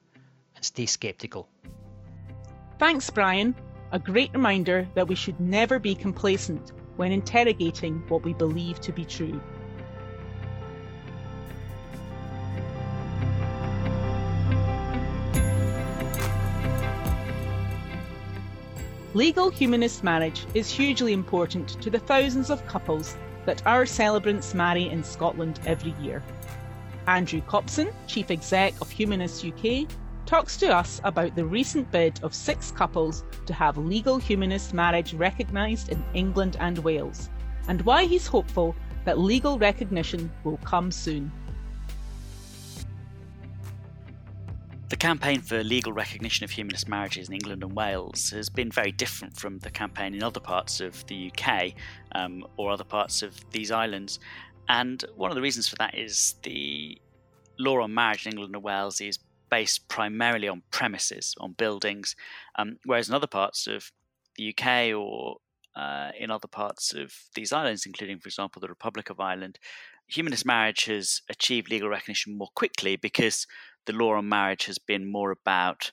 and 0.58 0.64
stay 0.64 0.86
skeptical. 0.86 1.48
Thanks, 2.78 3.08
Brian. 3.10 3.54
A 3.92 3.98
great 3.98 4.32
reminder 4.34 4.88
that 4.94 5.06
we 5.06 5.14
should 5.14 5.40
never 5.40 5.78
be 5.78 5.94
complacent 5.94 6.72
when 6.96 7.12
interrogating 7.12 8.02
what 8.08 8.24
we 8.24 8.34
believe 8.34 8.80
to 8.80 8.92
be 8.92 9.04
true. 9.04 9.40
Legal 19.14 19.50
humanist 19.50 20.04
marriage 20.04 20.44
is 20.54 20.70
hugely 20.70 21.12
important 21.12 21.80
to 21.80 21.88
the 21.88 21.98
thousands 21.98 22.50
of 22.50 22.66
couples 22.66 23.16
that 23.46 23.64
our 23.66 23.86
celebrants 23.86 24.54
marry 24.54 24.88
in 24.88 25.02
Scotland 25.02 25.60
every 25.66 25.94
year. 26.02 26.22
Andrew 27.06 27.40
Copson, 27.42 27.88
Chief 28.06 28.30
Exec 28.30 28.74
of 28.80 28.90
Humanist 28.90 29.44
UK, 29.44 29.88
talks 30.28 30.58
to 30.58 30.68
us 30.68 31.00
about 31.04 31.34
the 31.34 31.44
recent 31.44 31.90
bid 31.90 32.20
of 32.22 32.34
six 32.34 32.70
couples 32.70 33.24
to 33.46 33.54
have 33.54 33.78
legal 33.78 34.18
humanist 34.18 34.74
marriage 34.74 35.14
recognised 35.14 35.88
in 35.88 36.04
England 36.12 36.54
and 36.60 36.76
Wales, 36.80 37.30
and 37.66 37.80
why 37.80 38.04
he's 38.04 38.26
hopeful 38.26 38.76
that 39.06 39.18
legal 39.18 39.58
recognition 39.58 40.30
will 40.44 40.58
come 40.58 40.90
soon. 40.90 41.32
The 44.90 44.96
campaign 44.96 45.40
for 45.40 45.64
legal 45.64 45.94
recognition 45.94 46.44
of 46.44 46.50
humanist 46.50 46.88
marriages 46.88 47.28
in 47.28 47.34
England 47.34 47.62
and 47.62 47.74
Wales 47.74 48.28
has 48.28 48.50
been 48.50 48.70
very 48.70 48.92
different 48.92 49.34
from 49.34 49.58
the 49.60 49.70
campaign 49.70 50.14
in 50.14 50.22
other 50.22 50.40
parts 50.40 50.82
of 50.82 51.06
the 51.06 51.32
UK 51.32 51.72
um, 52.12 52.46
or 52.58 52.70
other 52.70 52.84
parts 52.84 53.22
of 53.22 53.34
these 53.50 53.70
islands. 53.70 54.20
And 54.68 55.02
one 55.16 55.30
of 55.30 55.36
the 55.36 55.42
reasons 55.42 55.68
for 55.68 55.76
that 55.76 55.96
is 55.96 56.34
the 56.42 57.00
law 57.58 57.80
on 57.80 57.94
marriage 57.94 58.26
in 58.26 58.32
England 58.32 58.54
and 58.54 58.62
Wales 58.62 59.00
is 59.00 59.18
based 59.50 59.88
primarily 59.88 60.48
on 60.48 60.62
premises, 60.70 61.34
on 61.40 61.52
buildings, 61.52 62.14
um, 62.56 62.78
whereas 62.84 63.08
in 63.08 63.14
other 63.14 63.26
parts 63.26 63.66
of 63.66 63.90
the 64.36 64.54
UK 64.54 64.94
or 64.96 65.36
uh, 65.76 66.10
in 66.18 66.30
other 66.30 66.48
parts 66.48 66.92
of 66.92 67.12
these 67.34 67.52
islands, 67.52 67.86
including, 67.86 68.18
for 68.18 68.28
example, 68.28 68.60
the 68.60 68.68
Republic 68.68 69.10
of 69.10 69.20
Ireland, 69.20 69.58
humanist 70.08 70.44
marriage 70.44 70.86
has 70.86 71.22
achieved 71.28 71.70
legal 71.70 71.88
recognition 71.88 72.36
more 72.36 72.48
quickly 72.54 72.96
because 72.96 73.46
the 73.86 73.92
law 73.92 74.14
on 74.14 74.28
marriage 74.28 74.66
has 74.66 74.78
been 74.78 75.10
more 75.10 75.30
about 75.30 75.92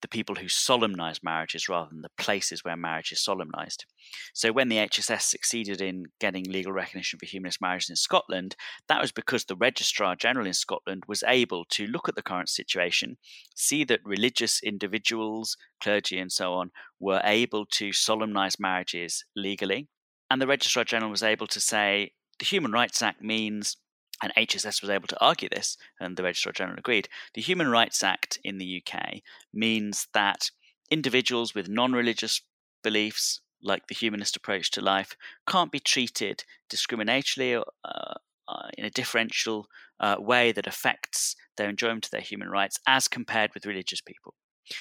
the 0.00 0.08
people 0.08 0.36
who 0.36 0.48
solemnize 0.48 1.22
marriages 1.22 1.68
rather 1.68 1.88
than 1.90 2.02
the 2.02 2.10
places 2.16 2.64
where 2.64 2.76
marriage 2.76 3.12
is 3.12 3.22
solemnized. 3.22 3.84
So, 4.32 4.52
when 4.52 4.68
the 4.68 4.76
HSS 4.76 5.22
succeeded 5.22 5.80
in 5.80 6.06
getting 6.20 6.44
legal 6.44 6.72
recognition 6.72 7.18
for 7.18 7.26
humanist 7.26 7.60
marriages 7.60 7.90
in 7.90 7.96
Scotland, 7.96 8.56
that 8.88 9.00
was 9.00 9.12
because 9.12 9.44
the 9.44 9.56
Registrar 9.56 10.16
General 10.16 10.46
in 10.46 10.54
Scotland 10.54 11.04
was 11.08 11.24
able 11.26 11.64
to 11.66 11.86
look 11.86 12.08
at 12.08 12.14
the 12.14 12.22
current 12.22 12.48
situation, 12.48 13.16
see 13.54 13.84
that 13.84 14.00
religious 14.04 14.62
individuals, 14.62 15.56
clergy, 15.80 16.18
and 16.18 16.32
so 16.32 16.54
on 16.54 16.70
were 17.00 17.20
able 17.24 17.66
to 17.66 17.92
solemnize 17.92 18.58
marriages 18.58 19.24
legally. 19.34 19.88
And 20.30 20.40
the 20.40 20.46
Registrar 20.46 20.84
General 20.84 21.10
was 21.10 21.22
able 21.22 21.46
to 21.48 21.60
say 21.60 22.12
the 22.38 22.44
Human 22.44 22.72
Rights 22.72 23.02
Act 23.02 23.22
means 23.22 23.76
and 24.22 24.32
HSS 24.36 24.80
was 24.82 24.90
able 24.90 25.06
to 25.08 25.20
argue 25.20 25.48
this, 25.48 25.76
and 26.00 26.16
the 26.16 26.22
Registrar 26.22 26.52
General 26.52 26.78
agreed. 26.78 27.08
The 27.34 27.42
Human 27.42 27.68
Rights 27.68 28.02
Act 28.02 28.38
in 28.42 28.58
the 28.58 28.82
UK 28.82 29.20
means 29.52 30.08
that 30.14 30.50
individuals 30.90 31.54
with 31.54 31.68
non 31.68 31.92
religious 31.92 32.42
beliefs, 32.82 33.40
like 33.62 33.86
the 33.86 33.94
humanist 33.94 34.36
approach 34.36 34.70
to 34.72 34.80
life, 34.80 35.16
can't 35.48 35.72
be 35.72 35.80
treated 35.80 36.44
discriminatorily 36.70 37.62
uh, 37.84 38.14
uh, 38.48 38.68
in 38.76 38.84
a 38.84 38.90
differential 38.90 39.66
uh, 40.00 40.16
way 40.18 40.52
that 40.52 40.66
affects 40.66 41.36
their 41.56 41.68
enjoyment 41.68 42.06
of 42.06 42.10
their 42.10 42.20
human 42.20 42.48
rights 42.48 42.78
as 42.86 43.08
compared 43.08 43.52
with 43.54 43.66
religious 43.66 44.00
people. 44.00 44.34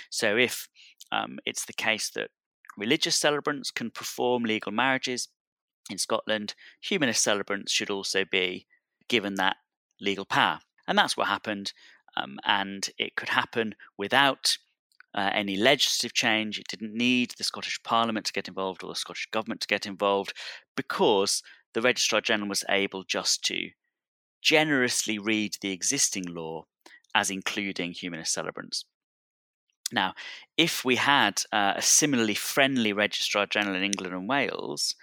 So, 0.10 0.38
if 0.38 0.68
um, 1.12 1.40
it's 1.46 1.66
the 1.66 1.74
case 1.74 2.10
that 2.12 2.30
religious 2.78 3.16
celebrants 3.16 3.72
can 3.72 3.92
perform 3.92 4.44
legal 4.44 4.72
marriages 4.72 5.30
in 5.90 5.98
Scotland, 5.98 6.54
humanist 6.82 7.24
celebrants 7.24 7.72
should 7.72 7.90
also 7.90 8.26
be 8.30 8.68
given 9.08 9.36
that 9.36 9.58
legal 10.00 10.26
power. 10.26 10.60
And 10.88 10.98
that's 10.98 11.18
what 11.18 11.28
happened. 11.28 11.74
Um, 12.16 12.40
and 12.46 12.90
it 12.98 13.16
could 13.16 13.30
happen 13.30 13.76
without 13.98 14.58
uh, 15.14 15.30
any 15.34 15.56
legislative 15.56 16.14
change. 16.14 16.60
It 16.60 16.68
didn't 16.68 16.94
need 16.94 17.34
the 17.38 17.44
Scottish 17.44 17.82
Parliament 17.84 18.26
to 18.28 18.34
get 18.34 18.48
involved 18.48 18.84
or 18.84 18.88
the 18.88 18.96
Scottish 18.96 19.28
Government 19.32 19.62
to 19.62 19.68
get 19.68 19.86
involved 19.86 20.34
because 20.76 21.44
the 21.74 21.82
Registrar 21.82 22.22
General 22.22 22.50
was 22.50 22.64
able 22.70 23.04
just 23.04 23.44
to 23.46 23.70
generously 24.42 25.20
read 25.20 25.58
the 25.62 25.72
existing 25.72 26.26
law 26.26 26.66
as 27.14 27.30
including 27.30 27.92
humanist 27.92 28.34
celebrants. 28.34 28.86
Now, 29.92 30.14
if 30.58 30.84
we 30.84 30.98
had 30.98 31.42
uh, 31.52 31.74
a 31.78 31.82
similarly 31.82 32.36
friendly 32.36 32.94
Registrar 32.94 33.46
General 33.46 33.76
in 33.76 33.84
England 33.84 34.14
and 34.14 34.28
Wales, 34.28 34.96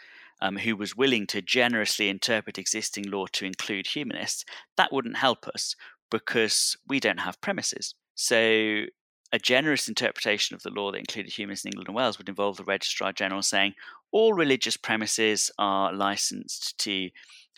um, 0.45 0.59
who 0.59 0.77
was 0.77 0.95
willing 0.95 1.27
to 1.27 1.41
generously 1.41 2.11
interpret 2.11 2.59
existing 2.59 3.11
law 3.11 3.25
to 3.33 3.47
include 3.47 3.87
humanists, 3.87 4.45
that 4.77 4.93
wouldn't 4.93 5.17
help 5.17 5.49
us 5.49 5.75
because 6.11 6.77
we 6.87 7.01
don't 7.01 7.21
have 7.21 7.41
premises. 7.41 7.95
So, 8.15 8.85
a 9.33 9.39
generous 9.43 9.89
interpretation 9.89 10.55
of 10.55 10.63
the 10.63 10.71
law 10.71 10.93
that 10.93 10.99
included 10.99 11.33
humanists 11.33 11.65
in 11.65 11.71
England 11.71 11.89
and 11.89 11.97
Wales 11.97 12.19
would 12.19 12.29
involve 12.29 12.59
the 12.59 12.65
Registrar 12.65 13.11
General 13.11 13.41
saying 13.41 13.73
all 14.13 14.35
religious 14.35 14.77
premises 14.77 15.51
are 15.59 15.95
licensed 15.95 16.79
to 16.79 17.09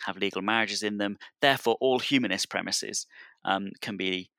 have 0.05 0.17
legal 0.17 0.41
marriages 0.41 0.81
in 0.81 0.97
them, 0.97 1.17
therefore, 1.41 1.75
all 1.81 1.99
humanist 1.99 2.49
premises 2.49 3.05
um, 3.43 3.71
can 3.81 3.97
be 3.97 4.29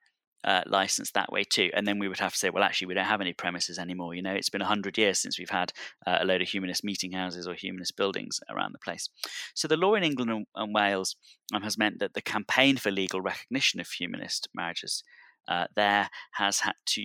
uh, 0.43 0.61
licensed 0.65 1.13
that 1.13 1.31
way 1.31 1.43
too. 1.43 1.69
And 1.73 1.87
then 1.87 1.99
we 1.99 2.07
would 2.07 2.19
have 2.19 2.33
to 2.33 2.37
say, 2.37 2.49
well, 2.49 2.63
actually, 2.63 2.87
we 2.87 2.93
don't 2.93 3.05
have 3.05 3.21
any 3.21 3.33
premises 3.33 3.77
anymore. 3.77 4.13
You 4.13 4.21
know, 4.21 4.33
it's 4.33 4.49
been 4.49 4.61
100 4.61 4.97
years 4.97 5.19
since 5.19 5.37
we've 5.37 5.49
had 5.49 5.73
uh, 6.07 6.19
a 6.21 6.25
load 6.25 6.41
of 6.41 6.47
humanist 6.47 6.83
meeting 6.83 7.11
houses 7.11 7.47
or 7.47 7.53
humanist 7.53 7.95
buildings 7.95 8.39
around 8.49 8.73
the 8.73 8.79
place. 8.79 9.09
So 9.53 9.67
the 9.67 9.77
law 9.77 9.95
in 9.95 10.03
England 10.03 10.31
and, 10.31 10.45
and 10.55 10.73
Wales 10.73 11.15
um, 11.53 11.63
has 11.63 11.77
meant 11.77 11.99
that 11.99 12.13
the 12.13 12.21
campaign 12.21 12.77
for 12.77 12.91
legal 12.91 13.21
recognition 13.21 13.79
of 13.79 13.87
humanist 13.87 14.47
marriages 14.53 15.03
uh, 15.47 15.65
there 15.75 16.09
has 16.33 16.59
had 16.59 16.75
to 16.85 17.03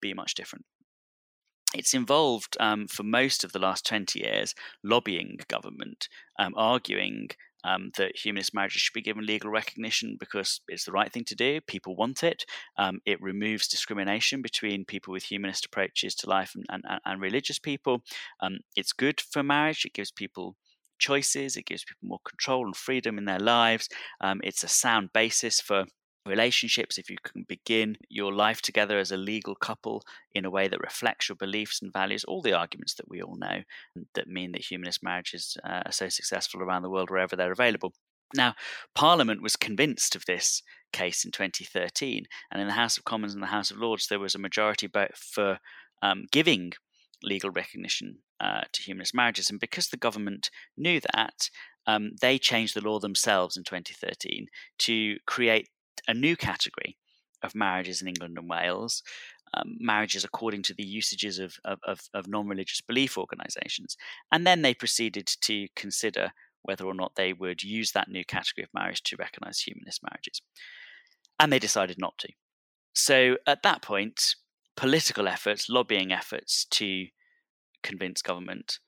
be 0.00 0.14
much 0.14 0.34
different. 0.34 0.64
It's 1.74 1.94
involved 1.94 2.56
um, 2.58 2.88
for 2.88 3.04
most 3.04 3.44
of 3.44 3.52
the 3.52 3.58
last 3.58 3.86
20 3.86 4.18
years 4.18 4.54
lobbying 4.82 5.38
government, 5.48 6.08
um, 6.38 6.52
arguing 6.56 7.30
um, 7.64 7.90
that 7.96 8.16
humanist 8.16 8.54
marriages 8.54 8.82
should 8.82 8.94
be 8.94 9.02
given 9.02 9.26
legal 9.26 9.50
recognition 9.50 10.16
because 10.18 10.60
it's 10.68 10.84
the 10.84 10.92
right 10.92 11.12
thing 11.12 11.24
to 11.24 11.34
do. 11.34 11.60
People 11.66 11.96
want 11.96 12.22
it. 12.22 12.44
Um, 12.76 13.00
it 13.04 13.20
removes 13.20 13.68
discrimination 13.68 14.42
between 14.42 14.84
people 14.84 15.12
with 15.12 15.24
humanist 15.24 15.66
approaches 15.66 16.14
to 16.16 16.30
life 16.30 16.52
and, 16.54 16.64
and, 16.70 17.00
and 17.04 17.20
religious 17.20 17.58
people. 17.58 18.02
Um, 18.40 18.58
it's 18.76 18.92
good 18.92 19.20
for 19.20 19.42
marriage. 19.42 19.84
It 19.84 19.94
gives 19.94 20.10
people 20.10 20.56
choices. 20.98 21.56
It 21.56 21.66
gives 21.66 21.84
people 21.84 22.08
more 22.08 22.20
control 22.24 22.66
and 22.66 22.76
freedom 22.76 23.18
in 23.18 23.24
their 23.24 23.40
lives. 23.40 23.88
Um, 24.20 24.40
it's 24.44 24.62
a 24.62 24.68
sound 24.68 25.12
basis 25.12 25.60
for 25.60 25.86
relationships, 26.26 26.98
if 26.98 27.10
you 27.10 27.16
can 27.22 27.44
begin 27.48 27.96
your 28.08 28.32
life 28.32 28.60
together 28.60 28.98
as 28.98 29.10
a 29.10 29.16
legal 29.16 29.54
couple 29.54 30.02
in 30.34 30.44
a 30.44 30.50
way 30.50 30.68
that 30.68 30.80
reflects 30.80 31.28
your 31.28 31.36
beliefs 31.36 31.80
and 31.82 31.92
values, 31.92 32.24
all 32.24 32.42
the 32.42 32.52
arguments 32.52 32.94
that 32.94 33.08
we 33.08 33.22
all 33.22 33.36
know 33.36 33.62
that 34.14 34.28
mean 34.28 34.52
that 34.52 34.70
humanist 34.70 35.02
marriages 35.02 35.56
uh, 35.64 35.82
are 35.86 35.92
so 35.92 36.08
successful 36.08 36.62
around 36.62 36.82
the 36.82 36.90
world 36.90 37.10
wherever 37.10 37.36
they're 37.36 37.52
available. 37.52 37.92
Now, 38.34 38.54
Parliament 38.94 39.42
was 39.42 39.56
convinced 39.56 40.14
of 40.14 40.24
this 40.26 40.62
case 40.92 41.24
in 41.24 41.32
2013, 41.32 42.26
and 42.50 42.60
in 42.60 42.68
the 42.68 42.74
House 42.74 42.96
of 42.96 43.04
Commons 43.04 43.34
and 43.34 43.42
the 43.42 43.48
House 43.48 43.70
of 43.70 43.78
Lords, 43.78 44.06
there 44.06 44.20
was 44.20 44.34
a 44.34 44.38
majority 44.38 44.86
vote 44.86 45.16
for 45.16 45.58
um, 46.02 46.26
giving 46.30 46.72
legal 47.22 47.50
recognition 47.50 48.18
uh, 48.40 48.62
to 48.72 48.82
humanist 48.82 49.14
marriages. 49.14 49.50
And 49.50 49.60
because 49.60 49.88
the 49.88 49.96
government 49.96 50.50
knew 50.76 51.00
that, 51.12 51.50
um, 51.86 52.12
they 52.20 52.38
changed 52.38 52.74
the 52.74 52.80
law 52.80 52.98
themselves 52.98 53.56
in 53.56 53.64
2013 53.64 54.46
to 54.78 55.16
create 55.26 55.68
a 56.08 56.14
new 56.14 56.36
category 56.36 56.96
of 57.42 57.54
marriages 57.54 58.02
in 58.02 58.08
England 58.08 58.36
and 58.38 58.48
Wales, 58.48 59.02
um, 59.54 59.76
marriages 59.80 60.24
according 60.24 60.62
to 60.62 60.74
the 60.74 60.84
usages 60.84 61.38
of, 61.38 61.56
of, 61.64 62.00
of 62.14 62.28
non 62.28 62.46
religious 62.46 62.80
belief 62.80 63.18
organisations. 63.18 63.96
And 64.30 64.46
then 64.46 64.62
they 64.62 64.74
proceeded 64.74 65.26
to 65.42 65.68
consider 65.74 66.32
whether 66.62 66.84
or 66.84 66.94
not 66.94 67.16
they 67.16 67.32
would 67.32 67.62
use 67.62 67.92
that 67.92 68.08
new 68.08 68.24
category 68.24 68.64
of 68.64 68.74
marriage 68.74 69.02
to 69.04 69.16
recognise 69.16 69.60
humanist 69.60 70.02
marriages. 70.02 70.42
And 71.38 71.52
they 71.52 71.58
decided 71.58 71.98
not 71.98 72.18
to. 72.18 72.28
So 72.92 73.38
at 73.46 73.62
that 73.62 73.82
point, 73.82 74.34
political 74.76 75.26
efforts, 75.26 75.68
lobbying 75.68 76.12
efforts 76.12 76.66
to 76.66 77.06
convince 77.82 78.22
government 78.22 78.78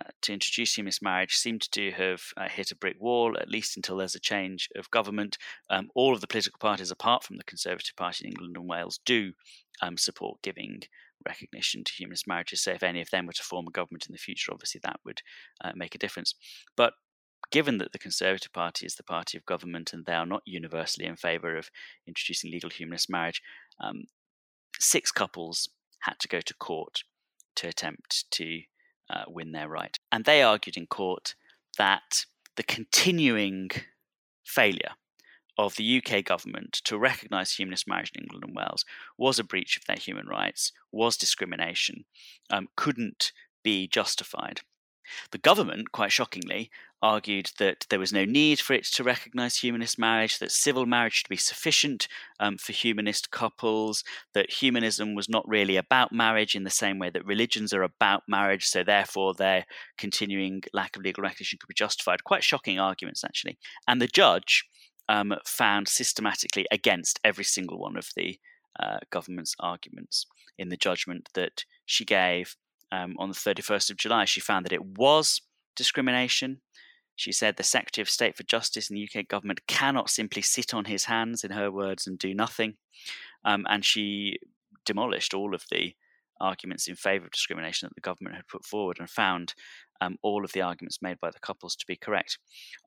uh, 0.00 0.10
to 0.22 0.32
introduce 0.32 0.74
humanist 0.74 1.02
marriage 1.02 1.34
seem 1.34 1.58
to 1.58 1.90
have 1.92 2.22
uh, 2.36 2.48
hit 2.48 2.70
a 2.70 2.76
brick 2.76 2.96
wall, 2.98 3.36
at 3.38 3.50
least 3.50 3.76
until 3.76 3.98
there's 3.98 4.14
a 4.14 4.20
change 4.20 4.68
of 4.74 4.90
government. 4.90 5.36
Um, 5.68 5.90
all 5.94 6.14
of 6.14 6.20
the 6.20 6.26
political 6.26 6.58
parties, 6.58 6.90
apart 6.90 7.24
from 7.24 7.36
the 7.36 7.44
Conservative 7.44 7.94
Party 7.96 8.24
in 8.24 8.32
England 8.32 8.56
and 8.56 8.68
Wales, 8.68 9.00
do 9.04 9.32
um, 9.82 9.98
support 9.98 10.40
giving 10.42 10.82
recognition 11.26 11.84
to 11.84 11.92
humanist 11.92 12.26
marriages. 12.26 12.62
So, 12.62 12.72
if 12.72 12.82
any 12.82 13.02
of 13.02 13.10
them 13.10 13.26
were 13.26 13.34
to 13.34 13.42
form 13.42 13.66
a 13.68 13.70
government 13.70 14.06
in 14.06 14.12
the 14.12 14.18
future, 14.18 14.52
obviously 14.52 14.80
that 14.82 15.00
would 15.04 15.20
uh, 15.62 15.72
make 15.74 15.94
a 15.94 15.98
difference. 15.98 16.34
But 16.76 16.94
given 17.50 17.76
that 17.78 17.92
the 17.92 17.98
Conservative 17.98 18.52
Party 18.52 18.86
is 18.86 18.94
the 18.94 19.02
party 19.02 19.36
of 19.36 19.44
government 19.44 19.92
and 19.92 20.06
they 20.06 20.14
are 20.14 20.26
not 20.26 20.42
universally 20.46 21.06
in 21.06 21.16
favour 21.16 21.56
of 21.56 21.70
introducing 22.06 22.50
legal 22.50 22.70
humanist 22.70 23.10
marriage, 23.10 23.42
um, 23.78 24.04
six 24.80 25.12
couples 25.12 25.68
had 26.00 26.18
to 26.20 26.28
go 26.28 26.40
to 26.40 26.54
court 26.54 27.00
to 27.56 27.68
attempt 27.68 28.24
to 28.30 28.62
uh, 29.10 29.24
win 29.28 29.52
their 29.52 29.68
right. 29.68 29.96
And 30.10 30.24
they 30.24 30.42
argued 30.42 30.76
in 30.76 30.86
court 30.86 31.34
that 31.78 32.26
the 32.56 32.62
continuing 32.62 33.70
failure 34.44 34.92
of 35.58 35.76
the 35.76 36.02
UK 36.02 36.24
government 36.24 36.80
to 36.84 36.98
recognise 36.98 37.52
humanist 37.52 37.86
marriage 37.86 38.12
in 38.14 38.22
England 38.22 38.44
and 38.44 38.56
Wales 38.56 38.84
was 39.18 39.38
a 39.38 39.44
breach 39.44 39.76
of 39.76 39.84
their 39.84 39.96
human 39.96 40.26
rights, 40.26 40.72
was 40.90 41.16
discrimination, 41.16 42.04
um, 42.50 42.68
couldn't 42.76 43.32
be 43.62 43.86
justified. 43.86 44.62
The 45.30 45.38
government, 45.38 45.92
quite 45.92 46.12
shockingly, 46.12 46.70
argued 47.02 47.50
that 47.58 47.84
there 47.90 47.98
was 47.98 48.12
no 48.12 48.24
need 48.24 48.60
for 48.60 48.74
it 48.74 48.84
to 48.84 49.02
recognise 49.02 49.56
humanist 49.56 49.98
marriage, 49.98 50.38
that 50.38 50.52
civil 50.52 50.86
marriage 50.86 51.14
should 51.14 51.28
be 51.28 51.36
sufficient 51.36 52.06
um, 52.38 52.56
for 52.56 52.72
humanist 52.72 53.30
couples, 53.32 54.04
that 54.34 54.50
humanism 54.50 55.14
was 55.14 55.28
not 55.28 55.46
really 55.48 55.76
about 55.76 56.12
marriage 56.12 56.54
in 56.54 56.62
the 56.62 56.70
same 56.70 57.00
way 57.00 57.10
that 57.10 57.26
religions 57.26 57.72
are 57.74 57.82
about 57.82 58.22
marriage, 58.28 58.66
so 58.66 58.84
therefore 58.84 59.34
their 59.34 59.66
continuing 59.98 60.62
lack 60.72 60.96
of 60.96 61.02
legal 61.02 61.22
recognition 61.22 61.58
could 61.60 61.68
be 61.68 61.74
justified. 61.74 62.22
Quite 62.22 62.44
shocking 62.44 62.78
arguments, 62.78 63.24
actually. 63.24 63.58
And 63.88 64.00
the 64.00 64.06
judge 64.06 64.64
um, 65.08 65.34
found 65.44 65.88
systematically 65.88 66.66
against 66.70 67.18
every 67.24 67.44
single 67.44 67.78
one 67.78 67.96
of 67.96 68.10
the 68.16 68.38
uh, 68.78 68.98
government's 69.10 69.56
arguments 69.58 70.26
in 70.56 70.68
the 70.68 70.76
judgment 70.76 71.28
that 71.34 71.64
she 71.84 72.04
gave 72.04 72.56
um, 72.92 73.16
on 73.18 73.28
the 73.28 73.34
31st 73.34 73.90
of 73.90 73.96
July. 73.96 74.24
She 74.24 74.40
found 74.40 74.64
that 74.64 74.72
it 74.72 74.84
was 74.84 75.40
discrimination. 75.74 76.60
She 77.16 77.32
said 77.32 77.56
the 77.56 77.64
Secretary 77.64 78.02
of 78.02 78.10
State 78.10 78.36
for 78.36 78.44
Justice 78.44 78.90
in 78.90 78.94
the 78.94 79.08
UK 79.12 79.26
government 79.26 79.66
cannot 79.66 80.10
simply 80.10 80.42
sit 80.42 80.72
on 80.72 80.84
his 80.84 81.04
hands, 81.04 81.42
in 81.42 81.50
her 81.50 81.70
words, 81.70 82.06
and 82.06 82.18
do 82.18 82.34
nothing. 82.34 82.74
Um, 83.44 83.66
and 83.68 83.84
she 83.84 84.38
demolished 84.84 85.34
all 85.34 85.54
of 85.54 85.64
the 85.70 85.94
arguments 86.40 86.88
in 86.88 86.96
favour 86.96 87.26
of 87.26 87.32
discrimination 87.32 87.86
that 87.86 87.94
the 87.94 88.00
government 88.00 88.36
had 88.36 88.48
put 88.48 88.64
forward 88.64 88.98
and 88.98 89.08
found 89.08 89.54
um, 90.00 90.16
all 90.22 90.44
of 90.44 90.52
the 90.52 90.60
arguments 90.60 91.00
made 91.00 91.20
by 91.20 91.30
the 91.30 91.38
couples 91.38 91.76
to 91.76 91.86
be 91.86 91.96
correct. 91.96 92.38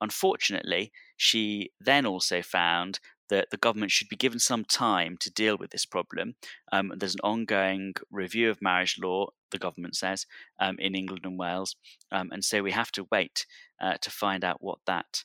Unfortunately, 0.01 0.91
she 1.15 1.71
then 1.79 2.05
also 2.05 2.41
found 2.41 2.99
that 3.29 3.49
the 3.49 3.57
government 3.57 3.91
should 3.91 4.09
be 4.09 4.15
given 4.15 4.39
some 4.39 4.65
time 4.65 5.17
to 5.19 5.31
deal 5.31 5.57
with 5.57 5.71
this 5.71 5.85
problem. 5.85 6.35
Um, 6.71 6.91
there's 6.95 7.15
an 7.15 7.21
ongoing 7.23 7.95
review 8.11 8.49
of 8.49 8.61
marriage 8.61 8.99
law, 9.01 9.29
the 9.55 9.59
government 9.59 9.95
says, 9.95 10.25
um, 10.59 10.75
in 10.79 10.95
England 10.95 11.25
and 11.25 11.39
Wales. 11.39 11.75
Um, 12.11 12.29
and 12.31 12.43
so 12.43 12.61
we 12.61 12.71
have 12.71 12.91
to 12.93 13.07
wait 13.11 13.45
uh, 13.81 13.95
to 14.01 14.11
find 14.11 14.43
out 14.43 14.61
what 14.61 14.79
that 14.85 15.23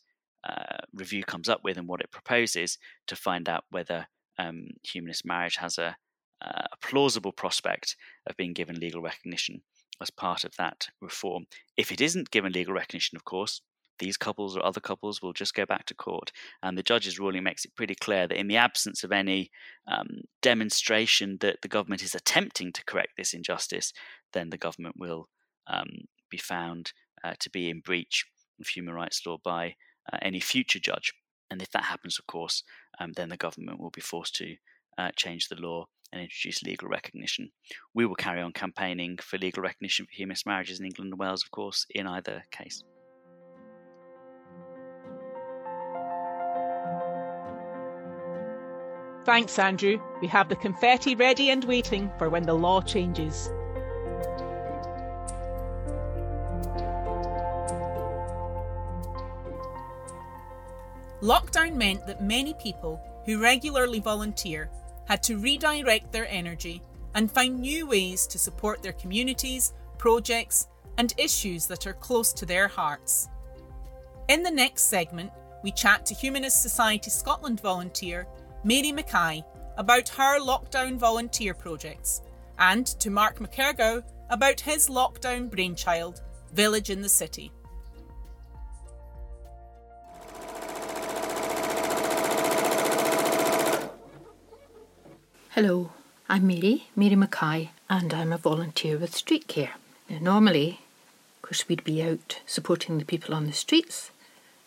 uh, 0.48 0.78
review 0.94 1.22
comes 1.24 1.48
up 1.48 1.60
with 1.62 1.76
and 1.76 1.88
what 1.88 2.00
it 2.00 2.10
proposes 2.10 2.78
to 3.06 3.16
find 3.16 3.48
out 3.48 3.64
whether 3.70 4.06
um, 4.38 4.68
humanist 4.82 5.24
marriage 5.24 5.56
has 5.56 5.76
a, 5.78 5.96
uh, 6.42 6.66
a 6.72 6.76
plausible 6.80 7.32
prospect 7.32 7.96
of 8.26 8.36
being 8.36 8.54
given 8.54 8.76
legal 8.76 9.02
recognition 9.02 9.62
as 10.00 10.10
part 10.10 10.44
of 10.44 10.56
that 10.56 10.88
reform. 11.00 11.44
If 11.76 11.92
it 11.92 12.00
isn't 12.00 12.30
given 12.30 12.52
legal 12.52 12.72
recognition, 12.72 13.16
of 13.16 13.24
course, 13.24 13.60
these 14.00 14.16
couples 14.16 14.56
or 14.56 14.64
other 14.64 14.80
couples 14.80 15.22
will 15.22 15.32
just 15.32 15.54
go 15.54 15.64
back 15.64 15.86
to 15.86 15.94
court. 15.94 16.32
And 16.62 16.76
the 16.76 16.82
judge's 16.82 17.20
ruling 17.20 17.44
makes 17.44 17.64
it 17.64 17.76
pretty 17.76 17.94
clear 17.94 18.26
that 18.26 18.38
in 18.38 18.48
the 18.48 18.56
absence 18.56 19.04
of 19.04 19.12
any 19.12 19.50
um, 19.86 20.22
demonstration 20.42 21.38
that 21.40 21.62
the 21.62 21.68
government 21.68 22.02
is 22.02 22.14
attempting 22.14 22.72
to 22.72 22.84
correct 22.84 23.12
this 23.16 23.32
injustice, 23.32 23.92
then 24.32 24.50
the 24.50 24.58
government 24.58 24.96
will 24.98 25.28
um, 25.68 25.88
be 26.28 26.38
found 26.38 26.92
uh, 27.22 27.34
to 27.38 27.50
be 27.50 27.70
in 27.70 27.80
breach 27.80 28.24
of 28.60 28.66
human 28.66 28.94
rights 28.94 29.22
law 29.24 29.38
by 29.44 29.76
uh, 30.12 30.18
any 30.22 30.40
future 30.40 30.80
judge. 30.80 31.12
And 31.50 31.62
if 31.62 31.70
that 31.70 31.84
happens, 31.84 32.18
of 32.18 32.26
course, 32.26 32.62
um, 32.98 33.12
then 33.12 33.28
the 33.28 33.36
government 33.36 33.80
will 33.80 33.90
be 33.90 34.00
forced 34.00 34.34
to 34.36 34.56
uh, 34.98 35.10
change 35.16 35.48
the 35.48 35.60
law 35.60 35.86
and 36.12 36.22
introduce 36.22 36.62
legal 36.62 36.88
recognition. 36.88 37.50
We 37.94 38.06
will 38.06 38.16
carry 38.16 38.40
on 38.40 38.52
campaigning 38.52 39.18
for 39.22 39.38
legal 39.38 39.62
recognition 39.62 40.06
for 40.06 40.12
humanist 40.12 40.46
marriages 40.46 40.80
in 40.80 40.86
England 40.86 41.12
and 41.12 41.20
Wales, 41.20 41.42
of 41.42 41.50
course, 41.50 41.86
in 41.90 42.06
either 42.06 42.44
case. 42.50 42.82
Thanks, 49.24 49.58
Andrew. 49.58 50.00
We 50.20 50.28
have 50.28 50.48
the 50.48 50.56
confetti 50.56 51.14
ready 51.14 51.50
and 51.50 51.62
waiting 51.64 52.10
for 52.18 52.30
when 52.30 52.44
the 52.44 52.54
law 52.54 52.80
changes. 52.80 53.50
Lockdown 61.20 61.74
meant 61.74 62.06
that 62.06 62.22
many 62.22 62.54
people 62.54 62.98
who 63.26 63.42
regularly 63.42 64.00
volunteer 64.00 64.70
had 65.06 65.22
to 65.24 65.36
redirect 65.36 66.10
their 66.12 66.26
energy 66.28 66.82
and 67.14 67.30
find 67.30 67.60
new 67.60 67.86
ways 67.86 68.26
to 68.26 68.38
support 68.38 68.82
their 68.82 68.94
communities, 68.94 69.74
projects, 69.98 70.68
and 70.96 71.12
issues 71.18 71.66
that 71.66 71.86
are 71.86 71.92
close 71.92 72.32
to 72.32 72.46
their 72.46 72.68
hearts. 72.68 73.28
In 74.28 74.42
the 74.42 74.50
next 74.50 74.84
segment, 74.84 75.30
we 75.62 75.72
chat 75.72 76.06
to 76.06 76.14
Humanist 76.14 76.62
Society 76.62 77.10
Scotland 77.10 77.60
volunteer 77.60 78.26
Mary 78.62 78.92
Mackay 78.92 79.42
about 79.78 80.06
her 80.10 80.38
lockdown 80.38 80.98
volunteer 80.98 81.54
projects, 81.54 82.20
and 82.58 82.86
to 82.86 83.08
Mark 83.08 83.38
McKergow 83.38 84.04
about 84.28 84.60
his 84.60 84.90
lockdown 84.90 85.50
brainchild, 85.50 86.20
Village 86.52 86.90
in 86.90 87.00
the 87.00 87.08
City. 87.08 87.50
Hello, 95.52 95.92
I'm 96.28 96.46
Mary, 96.46 96.88
Mary 96.94 97.16
Mackay, 97.16 97.70
and 97.88 98.12
I'm 98.12 98.32
a 98.32 98.36
volunteer 98.36 98.98
with 98.98 99.16
Street 99.16 99.48
Care. 99.48 99.76
Now, 100.10 100.18
normally, 100.18 100.80
of 101.36 101.42
course, 101.48 101.66
we'd 101.66 101.82
be 101.82 102.02
out 102.02 102.40
supporting 102.44 102.98
the 102.98 103.06
people 103.06 103.34
on 103.34 103.46
the 103.46 103.52
streets, 103.52 104.10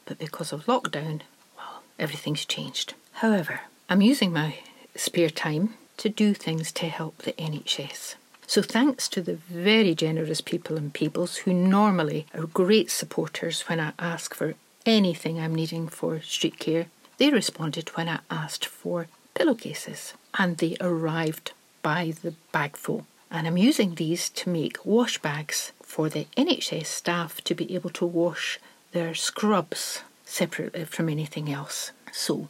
but 0.05 0.17
because 0.17 0.51
of 0.51 0.65
lockdown, 0.65 1.21
well, 1.55 1.83
everything's 1.99 2.43
changed. 2.43 2.95
However, 3.17 3.61
I'm 3.89 4.01
using 4.01 4.31
my 4.31 4.55
spare 4.95 5.29
time 5.29 5.75
to 5.97 6.09
do 6.09 6.33
things 6.33 6.71
to 6.73 6.87
help 6.87 7.17
the 7.19 7.33
NHS. 7.33 8.15
So, 8.47 8.61
thanks 8.61 9.07
to 9.09 9.21
the 9.21 9.35
very 9.35 9.93
generous 9.93 10.41
people 10.41 10.77
in 10.77 10.91
Peebles 10.91 11.37
who 11.37 11.53
normally 11.53 12.25
are 12.33 12.45
great 12.45 12.91
supporters 12.91 13.61
when 13.63 13.79
I 13.79 13.91
ask 13.99 14.33
for 14.33 14.55
anything 14.85 15.39
I'm 15.39 15.55
needing 15.55 15.87
for 15.87 16.21
street 16.21 16.59
care, 16.59 16.87
they 17.17 17.29
responded 17.29 17.89
when 17.89 18.09
I 18.09 18.19
asked 18.29 18.65
for 18.65 19.07
pillowcases 19.33 20.13
and 20.37 20.57
they 20.57 20.77
arrived 20.79 21.51
by 21.81 22.13
the 22.21 22.35
bagful. 22.51 23.05
And 23.31 23.47
I'm 23.47 23.57
using 23.57 23.95
these 23.95 24.29
to 24.29 24.49
make 24.49 24.85
wash 24.85 25.17
bags 25.19 25.71
for 25.81 26.09
the 26.09 26.27
NHS 26.37 26.85
staff 26.85 27.41
to 27.41 27.55
be 27.55 27.73
able 27.75 27.89
to 27.91 28.05
wash 28.05 28.59
their 28.91 29.13
scrubs 29.13 30.03
separately 30.25 30.85
from 30.85 31.09
anything 31.09 31.51
else. 31.51 31.91
So, 32.11 32.47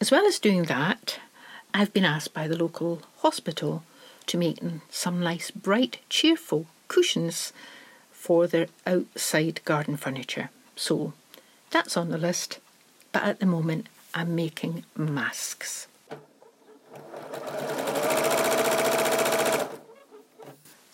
as 0.00 0.10
well 0.10 0.26
as 0.26 0.38
doing 0.38 0.64
that, 0.64 1.18
I've 1.74 1.92
been 1.92 2.04
asked 2.04 2.32
by 2.32 2.46
the 2.46 2.56
local 2.56 3.02
hospital 3.18 3.82
to 4.26 4.38
make 4.38 4.58
some 4.90 5.20
nice, 5.20 5.50
bright, 5.50 5.98
cheerful 6.08 6.66
cushions 6.86 7.52
for 8.12 8.46
their 8.46 8.68
outside 8.86 9.60
garden 9.64 9.96
furniture. 9.96 10.50
So 10.76 11.14
that's 11.70 11.96
on 11.96 12.10
the 12.10 12.18
list, 12.18 12.58
but 13.12 13.24
at 13.24 13.40
the 13.40 13.46
moment 13.46 13.88
I'm 14.14 14.34
making 14.34 14.84
masks. 14.96 15.88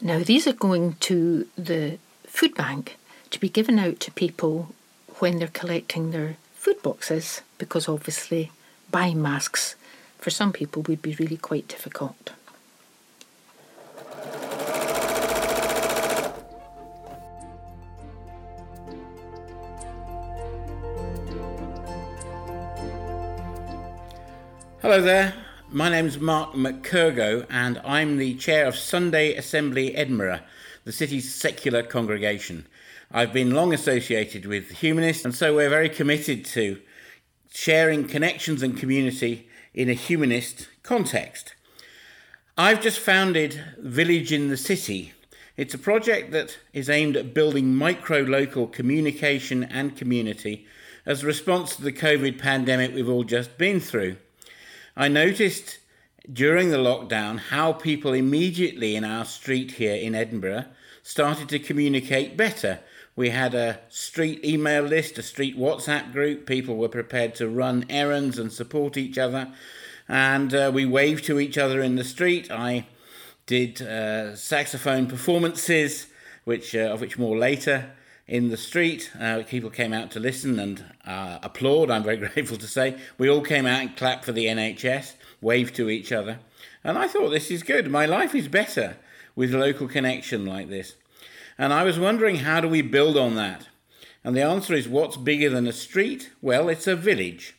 Now, 0.00 0.18
these 0.18 0.46
are 0.46 0.52
going 0.52 0.96
to 1.00 1.46
the 1.56 1.98
food 2.26 2.54
bank 2.54 2.98
to 3.30 3.40
be 3.40 3.48
given 3.48 3.78
out 3.78 4.00
to 4.00 4.12
people 4.12 4.74
when 5.18 5.38
they're 5.38 5.48
collecting 5.48 6.10
their 6.10 6.36
food 6.54 6.82
boxes 6.82 7.40
because 7.58 7.88
obviously 7.88 8.50
buying 8.94 9.20
masks 9.20 9.74
for 10.18 10.30
some 10.30 10.52
people 10.52 10.80
would 10.82 11.02
be 11.02 11.16
really 11.16 11.36
quite 11.36 11.66
difficult. 11.66 12.30
Hello 24.80 25.00
there, 25.00 25.34
my 25.70 25.88
name's 25.88 26.20
Mark 26.20 26.52
McKergow, 26.52 27.46
and 27.50 27.80
I'm 27.84 28.18
the 28.18 28.36
chair 28.36 28.64
of 28.64 28.76
Sunday 28.76 29.34
Assembly 29.34 29.96
Edinburgh, 29.96 30.38
the 30.84 30.92
city's 30.92 31.34
secular 31.34 31.82
congregation. 31.82 32.68
I've 33.10 33.32
been 33.32 33.54
long 33.54 33.74
associated 33.74 34.46
with 34.46 34.70
Humanists, 34.70 35.24
and 35.24 35.34
so 35.34 35.52
we're 35.52 35.68
very 35.68 35.88
committed 35.88 36.44
to 36.44 36.80
sharing 37.54 38.04
connections 38.04 38.64
and 38.64 38.76
community 38.76 39.48
in 39.72 39.88
a 39.88 39.94
humanist 39.94 40.66
context. 40.82 41.54
I've 42.58 42.82
just 42.82 42.98
founded 42.98 43.62
Village 43.78 44.32
in 44.32 44.48
the 44.48 44.56
City. 44.56 45.12
It's 45.56 45.72
a 45.72 45.78
project 45.78 46.32
that 46.32 46.58
is 46.72 46.90
aimed 46.90 47.16
at 47.16 47.32
building 47.32 47.72
micro 47.72 48.22
local 48.22 48.66
communication 48.66 49.62
and 49.62 49.96
community 49.96 50.66
as 51.06 51.22
a 51.22 51.26
response 51.26 51.76
to 51.76 51.82
the 51.82 51.92
COVID 51.92 52.40
pandemic 52.40 52.92
we've 52.92 53.08
all 53.08 53.22
just 53.22 53.56
been 53.56 53.78
through. 53.78 54.16
I 54.96 55.06
noticed 55.06 55.78
during 56.30 56.70
the 56.70 56.78
lockdown 56.78 57.38
how 57.38 57.72
people 57.72 58.14
immediately 58.14 58.96
in 58.96 59.04
our 59.04 59.24
street 59.24 59.72
here 59.72 59.94
in 59.94 60.16
Edinburgh 60.16 60.64
started 61.04 61.48
to 61.50 61.60
communicate 61.60 62.36
better. 62.36 62.80
We 63.16 63.30
had 63.30 63.54
a 63.54 63.78
street 63.88 64.44
email 64.44 64.82
list, 64.82 65.18
a 65.18 65.22
street 65.22 65.56
WhatsApp 65.56 66.12
group. 66.12 66.46
People 66.46 66.76
were 66.76 66.88
prepared 66.88 67.36
to 67.36 67.48
run 67.48 67.84
errands 67.88 68.38
and 68.38 68.52
support 68.52 68.96
each 68.96 69.18
other. 69.18 69.52
And 70.08 70.52
uh, 70.52 70.70
we 70.74 70.84
waved 70.84 71.24
to 71.26 71.38
each 71.38 71.56
other 71.56 71.80
in 71.80 71.94
the 71.94 72.04
street. 72.04 72.50
I 72.50 72.86
did 73.46 73.80
uh, 73.80 74.34
saxophone 74.34 75.06
performances, 75.06 76.08
which 76.44 76.74
uh, 76.74 76.92
of 76.92 77.00
which 77.00 77.16
more 77.16 77.36
later 77.36 77.92
in 78.26 78.48
the 78.48 78.56
street. 78.56 79.12
Uh, 79.18 79.42
people 79.46 79.70
came 79.70 79.92
out 79.92 80.10
to 80.10 80.20
listen 80.20 80.58
and 80.58 80.84
uh, 81.06 81.38
applaud, 81.42 81.90
I'm 81.90 82.02
very 82.02 82.16
grateful 82.28 82.56
to 82.56 82.66
say. 82.66 82.98
We 83.16 83.30
all 83.30 83.42
came 83.42 83.66
out 83.66 83.80
and 83.80 83.96
clapped 83.96 84.24
for 84.24 84.32
the 84.32 84.46
NHS, 84.46 85.14
waved 85.40 85.76
to 85.76 85.88
each 85.88 86.10
other. 86.10 86.40
And 86.82 86.98
I 86.98 87.06
thought, 87.06 87.30
this 87.30 87.50
is 87.50 87.62
good. 87.62 87.90
My 87.90 88.06
life 88.06 88.34
is 88.34 88.48
better 88.48 88.96
with 89.36 89.54
local 89.54 89.88
connection 89.88 90.44
like 90.44 90.68
this. 90.68 90.96
And 91.58 91.72
I 91.72 91.84
was 91.84 91.98
wondering, 91.98 92.36
how 92.36 92.60
do 92.60 92.68
we 92.68 92.82
build 92.82 93.16
on 93.16 93.34
that? 93.36 93.68
And 94.24 94.34
the 94.34 94.42
answer 94.42 94.74
is, 94.74 94.88
what's 94.88 95.16
bigger 95.16 95.50
than 95.50 95.66
a 95.66 95.72
street? 95.72 96.30
Well, 96.40 96.68
it's 96.68 96.86
a 96.86 96.96
village. 96.96 97.54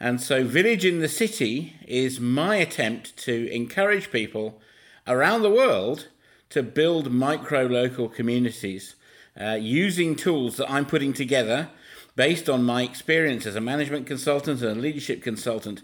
And 0.00 0.20
so, 0.20 0.44
Village 0.44 0.84
in 0.84 0.98
the 0.98 1.08
City 1.08 1.74
is 1.86 2.20
my 2.20 2.56
attempt 2.56 3.16
to 3.18 3.50
encourage 3.50 4.10
people 4.10 4.60
around 5.06 5.42
the 5.42 5.50
world 5.50 6.08
to 6.50 6.62
build 6.62 7.12
micro 7.12 7.66
local 7.66 8.08
communities 8.08 8.96
uh, 9.40 9.58
using 9.60 10.14
tools 10.14 10.56
that 10.56 10.70
I'm 10.70 10.86
putting 10.86 11.12
together 11.12 11.70
based 12.16 12.48
on 12.48 12.64
my 12.64 12.82
experience 12.82 13.46
as 13.46 13.56
a 13.56 13.60
management 13.60 14.06
consultant 14.06 14.62
and 14.62 14.78
a 14.78 14.80
leadership 14.80 15.22
consultant 15.22 15.82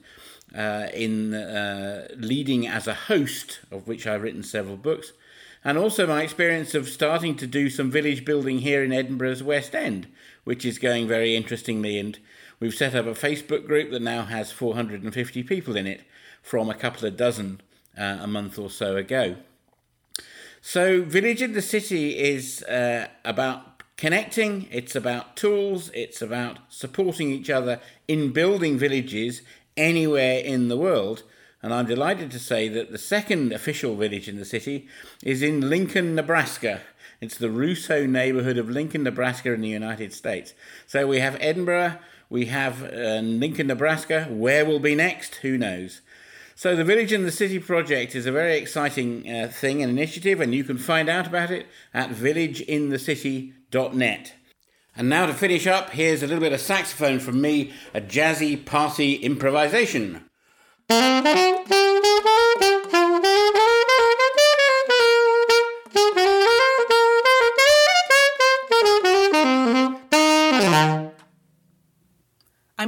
uh, 0.57 0.89
in 0.93 1.35
uh, 1.35 2.09
leading 2.17 2.67
as 2.67 2.87
a 2.87 2.95
host, 2.95 3.61
of 3.71 3.89
which 3.89 4.07
I've 4.07 4.23
written 4.23 4.43
several 4.43 4.77
books, 4.77 5.13
and 5.65 5.77
also 5.77 6.07
my 6.07 6.23
experience 6.23 6.75
of 6.75 6.89
starting 6.89 7.37
to 7.37 7.47
do 7.47 7.69
some 7.69 7.91
village 7.91 8.25
building 8.25 8.61
here 8.61 8.83
in 8.83 8.93
Edinburgh's 8.93 9.43
West 9.43 9.75
End, 9.75 10.07
which 10.45 10.65
is 10.65 10.79
going 10.79 11.07
very 11.07 11.37
interestingly. 11.37 11.99
And 11.99 12.19
we've 12.59 12.75
set 12.75 12.95
up 12.95 13.07
a 13.07 13.13
Facebook 13.13 13.67
group 13.67 13.91
that 13.91 14.03
now 14.03 14.23
has 14.23 14.53
450 14.53 15.43
people 15.43 15.77
in 15.77 15.87
it 15.87 16.03
from 16.43 16.71
a 16.71 16.75
couple 16.75 17.07
of 17.07 17.17
dozen 17.17 17.61
uh, 17.99 18.19
a 18.21 18.27
month 18.27 18.59
or 18.59 18.71
so 18.71 18.97
ago. 18.97 19.37
So, 20.63 21.03
Village 21.03 21.41
in 21.41 21.55
the 21.55 21.63
City 21.63 22.19
is 22.19 22.63
uh, 22.65 23.09
about 23.25 23.83
connecting, 23.97 24.67
it's 24.71 24.95
about 24.95 25.37
tools, 25.37 25.91
it's 25.95 26.21
about 26.21 26.59
supporting 26.69 27.31
each 27.31 27.49
other 27.49 27.81
in 28.09 28.33
building 28.33 28.79
villages 28.79 29.43
anywhere 29.77 30.39
in 30.39 30.69
the 30.69 30.77
world. 30.77 31.23
And 31.63 31.75
I'm 31.75 31.87
delighted 31.87 32.31
to 32.31 32.39
say 32.39 32.69
that 32.69 32.91
the 32.91 32.99
second 32.99 33.53
official 33.53 33.97
village 33.97 34.29
in 34.29 34.39
the 34.39 34.45
city 34.45 34.89
is 35.23 35.43
in 35.43 35.69
Lincoln, 35.69 36.15
Nebraska. 36.15 36.81
It's 37.21 37.37
the 37.37 37.51
Russo 37.51 38.07
neighborhood 38.07 38.57
of 38.57 38.71
Lincoln, 38.71 39.03
Nebraska 39.03 39.53
in 39.53 39.61
the 39.61 39.69
United 39.69 40.15
States. 40.15 40.55
So 40.87 41.07
we 41.07 41.21
have 41.21 41.37
Edinburgh, 41.39 41.99
we 42.31 42.47
have 42.47 42.83
uh, 42.85 43.21
Lincoln, 43.23 43.67
Nebraska. 43.67 44.27
Where 44.31 44.65
will 44.65 44.79
be 44.79 44.95
next? 44.95 45.35
Who 45.37 45.57
knows? 45.59 46.01
So, 46.55 46.75
the 46.77 46.85
Village 46.85 47.13
in 47.13 47.25
the 47.25 47.33
City 47.33 47.59
project 47.59 48.15
is 48.15 48.27
a 48.27 48.33
very 48.33 48.59
exciting 48.59 49.29
uh, 49.29 49.49
thing, 49.49 49.83
an 49.83 49.91
initiative, 49.91 50.41
and 50.41 50.55
you 50.55 50.63
can 50.63 50.79
find 50.79 51.09
out 51.09 51.27
about 51.27 51.51
it 51.51 51.67
at 51.93 52.11
villageinthecity.net. 52.11 54.35
And 54.95 55.09
now 55.09 55.27
to 55.27 55.35
finish 55.35 55.67
up, 55.67 55.91
here's 55.91 56.23
a 56.23 56.27
little 56.27 56.43
bit 56.43 56.53
of 56.53 56.61
saxophone 56.61 57.19
from 57.19 57.41
me, 57.41 57.73
a 57.95 58.01
jazzy 58.01 58.65
party 58.65 59.15
improvisation. 59.15 60.30
I'm 60.91 60.99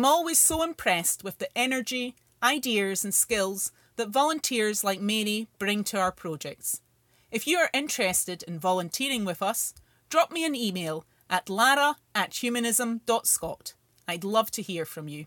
always 0.05 0.41
so 0.41 0.65
impressed 0.65 1.23
with 1.23 1.39
the 1.39 1.47
energy, 1.57 2.17
ideas, 2.43 3.05
and 3.05 3.15
skills 3.15 3.71
that 3.95 4.09
volunteers 4.09 4.83
like 4.83 5.01
Mary 5.01 5.47
bring 5.61 5.85
to 5.85 5.99
our 6.01 6.11
projects. 6.11 6.81
If 7.31 7.47
you 7.47 7.59
are 7.59 7.71
interested 7.73 8.43
in 8.43 8.59
volunteering 8.59 9.25
with 9.25 9.41
us, 9.43 9.75
drop 10.11 10.33
me 10.33 10.45
an 10.45 10.57
email 10.57 11.05
at 11.31 11.49
lara 11.49 11.99
at 12.17 12.35
humanism.scot. 12.35 13.75
I'd 14.09 14.25
love 14.25 14.51
to 14.51 14.63
hear 14.63 14.85
from 14.85 15.07
you. 15.07 15.27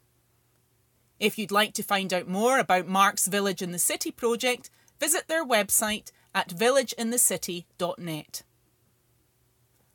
If 1.19 1.37
you'd 1.37 1.51
like 1.51 1.73
to 1.75 1.83
find 1.83 2.13
out 2.13 2.27
more 2.27 2.59
about 2.59 2.87
Mark's 2.87 3.27
Village 3.27 3.61
in 3.61 3.71
the 3.71 3.79
City 3.79 4.11
project, 4.11 4.69
visit 4.99 5.27
their 5.27 5.45
website 5.45 6.11
at 6.33 6.49
villageinthecity.net. 6.49 8.43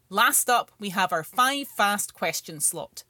Last 0.09 0.50
up, 0.50 0.72
we 0.78 0.88
have 0.90 1.12
our 1.12 1.22
five 1.22 1.68
fast 1.68 2.14
question 2.14 2.61
slot. 2.61 3.04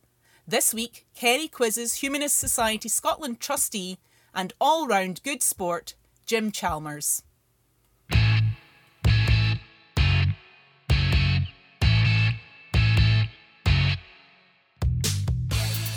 This 0.46 0.74
week, 0.74 1.06
Kerry 1.14 1.46
quizzes 1.48 1.94
Humanist 1.94 2.36
Society 2.36 2.88
Scotland 2.88 3.40
trustee 3.40 3.98
and 4.34 4.52
all 4.60 4.86
round 4.86 5.22
good 5.22 5.42
sport, 5.42 5.94
Jim 6.26 6.50
Chalmers. 6.50 7.22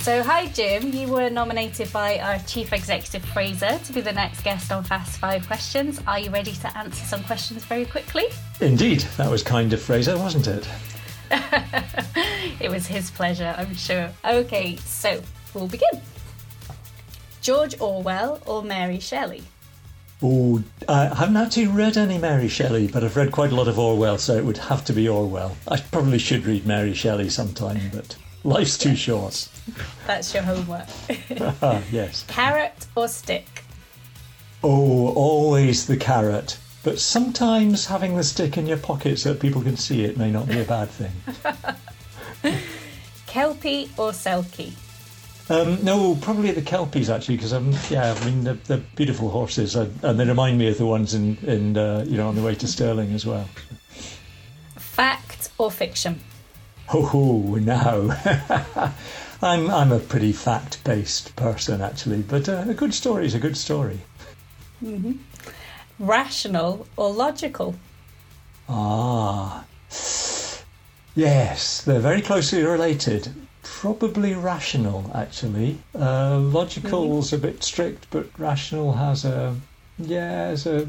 So, 0.03 0.21
hi 0.21 0.47
Jim, 0.47 0.91
you 0.91 1.07
were 1.07 1.29
nominated 1.29 1.89
by 1.93 2.19
our 2.19 2.37
Chief 2.39 2.73
Executive 2.73 3.23
Fraser 3.23 3.79
to 3.85 3.93
be 3.93 4.01
the 4.01 4.11
next 4.11 4.43
guest 4.43 4.69
on 4.69 4.83
Fast 4.83 5.17
Five 5.17 5.47
Questions. 5.47 6.01
Are 6.05 6.19
you 6.19 6.29
ready 6.29 6.51
to 6.51 6.77
answer 6.77 7.05
some 7.05 7.23
questions 7.23 7.63
very 7.63 7.85
quickly? 7.85 8.25
Indeed, 8.59 8.99
that 9.15 9.31
was 9.31 9.43
kind 9.43 9.71
of 9.71 9.81
Fraser, 9.81 10.17
wasn't 10.17 10.47
it? 10.47 10.67
it 12.59 12.69
was 12.69 12.85
his 12.85 13.11
pleasure, 13.11 13.55
I'm 13.57 13.73
sure. 13.75 14.09
Okay, 14.25 14.75
so 14.75 15.21
we'll 15.53 15.69
begin. 15.69 16.01
George 17.41 17.79
Orwell 17.79 18.41
or 18.45 18.61
Mary 18.61 18.99
Shelley? 18.99 19.43
Oh, 20.21 20.61
I 20.89 21.15
haven't 21.15 21.37
actually 21.37 21.67
read 21.67 21.95
any 21.95 22.17
Mary 22.17 22.49
Shelley, 22.49 22.87
but 22.87 23.05
I've 23.05 23.15
read 23.15 23.31
quite 23.31 23.53
a 23.53 23.55
lot 23.55 23.69
of 23.69 23.79
Orwell, 23.79 24.17
so 24.17 24.35
it 24.35 24.43
would 24.43 24.57
have 24.57 24.83
to 24.83 24.91
be 24.91 25.07
Orwell. 25.07 25.55
I 25.65 25.79
probably 25.79 26.19
should 26.19 26.45
read 26.45 26.67
Mary 26.67 26.93
Shelley 26.93 27.29
sometime, 27.29 27.89
but 27.93 28.17
life's 28.53 28.77
too 28.77 28.95
short. 28.95 29.47
That's 30.05 30.33
your 30.33 30.43
homework. 30.43 30.87
Ah, 31.61 31.81
yes. 31.91 32.25
Carrot 32.27 32.87
or 32.95 33.07
stick? 33.07 33.63
Oh, 34.63 35.13
always 35.13 35.87
the 35.87 35.97
carrot. 35.97 36.57
But 36.83 36.99
sometimes 36.99 37.85
having 37.85 38.17
the 38.17 38.23
stick 38.23 38.57
in 38.57 38.67
your 38.67 38.77
pocket 38.77 39.17
so 39.19 39.33
that 39.33 39.41
people 39.41 39.61
can 39.61 39.77
see 39.77 40.03
it 40.03 40.17
may 40.17 40.31
not 40.31 40.47
be 40.47 40.59
a 40.59 40.65
bad 40.65 40.89
thing. 40.89 41.11
Kelpie 43.27 43.89
or 43.97 44.11
Selkie? 44.11 44.73
Um, 45.49 45.83
no, 45.83 46.15
probably 46.15 46.51
the 46.51 46.61
Kelpies 46.61 47.09
actually, 47.09 47.37
because 47.37 47.53
um, 47.53 47.73
yeah, 47.89 48.13
I 48.13 48.25
mean 48.25 48.43
they're, 48.43 48.53
they're 48.53 48.83
beautiful 48.95 49.29
horses, 49.29 49.75
and, 49.75 49.93
and 50.03 50.19
they 50.19 50.25
remind 50.25 50.57
me 50.57 50.69
of 50.69 50.77
the 50.77 50.85
ones 50.85 51.13
in 51.13 51.37
in 51.43 51.77
uh, 51.77 52.05
you 52.07 52.15
know 52.15 52.29
on 52.29 52.35
the 52.35 52.41
way 52.41 52.55
to 52.55 52.67
Stirling 52.67 53.13
as 53.13 53.25
well. 53.25 53.47
Fact 54.77 55.49
or 55.57 55.69
fiction? 55.69 56.19
Oh, 56.91 57.59
now. 57.61 58.93
I'm 59.43 59.69
I'm 59.69 59.91
a 59.91 59.99
pretty 59.99 60.31
fact-based 60.31 61.35
person 61.35 61.81
actually, 61.81 62.21
but 62.21 62.47
uh, 62.47 62.63
a 62.67 62.73
good 62.73 62.93
story 62.93 63.25
is 63.25 63.35
a 63.35 63.39
good 63.39 63.57
story. 63.57 63.99
Mm-hmm. 64.81 65.13
Rational 65.99 66.87
or 66.95 67.11
logical? 67.11 67.75
Ah. 68.69 69.65
Yes, 71.13 71.81
they're 71.81 71.99
very 71.99 72.21
closely 72.21 72.63
related. 72.63 73.33
Probably 73.61 74.33
rational, 74.33 75.11
actually. 75.13 75.79
Uh, 75.93 76.39
logical's 76.39 77.33
a 77.33 77.37
bit 77.37 77.63
strict, 77.63 78.07
but 78.11 78.27
rational 78.39 78.93
has 78.93 79.25
a 79.25 79.55
yeah, 79.99 80.47
has 80.47 80.65
a, 80.65 80.87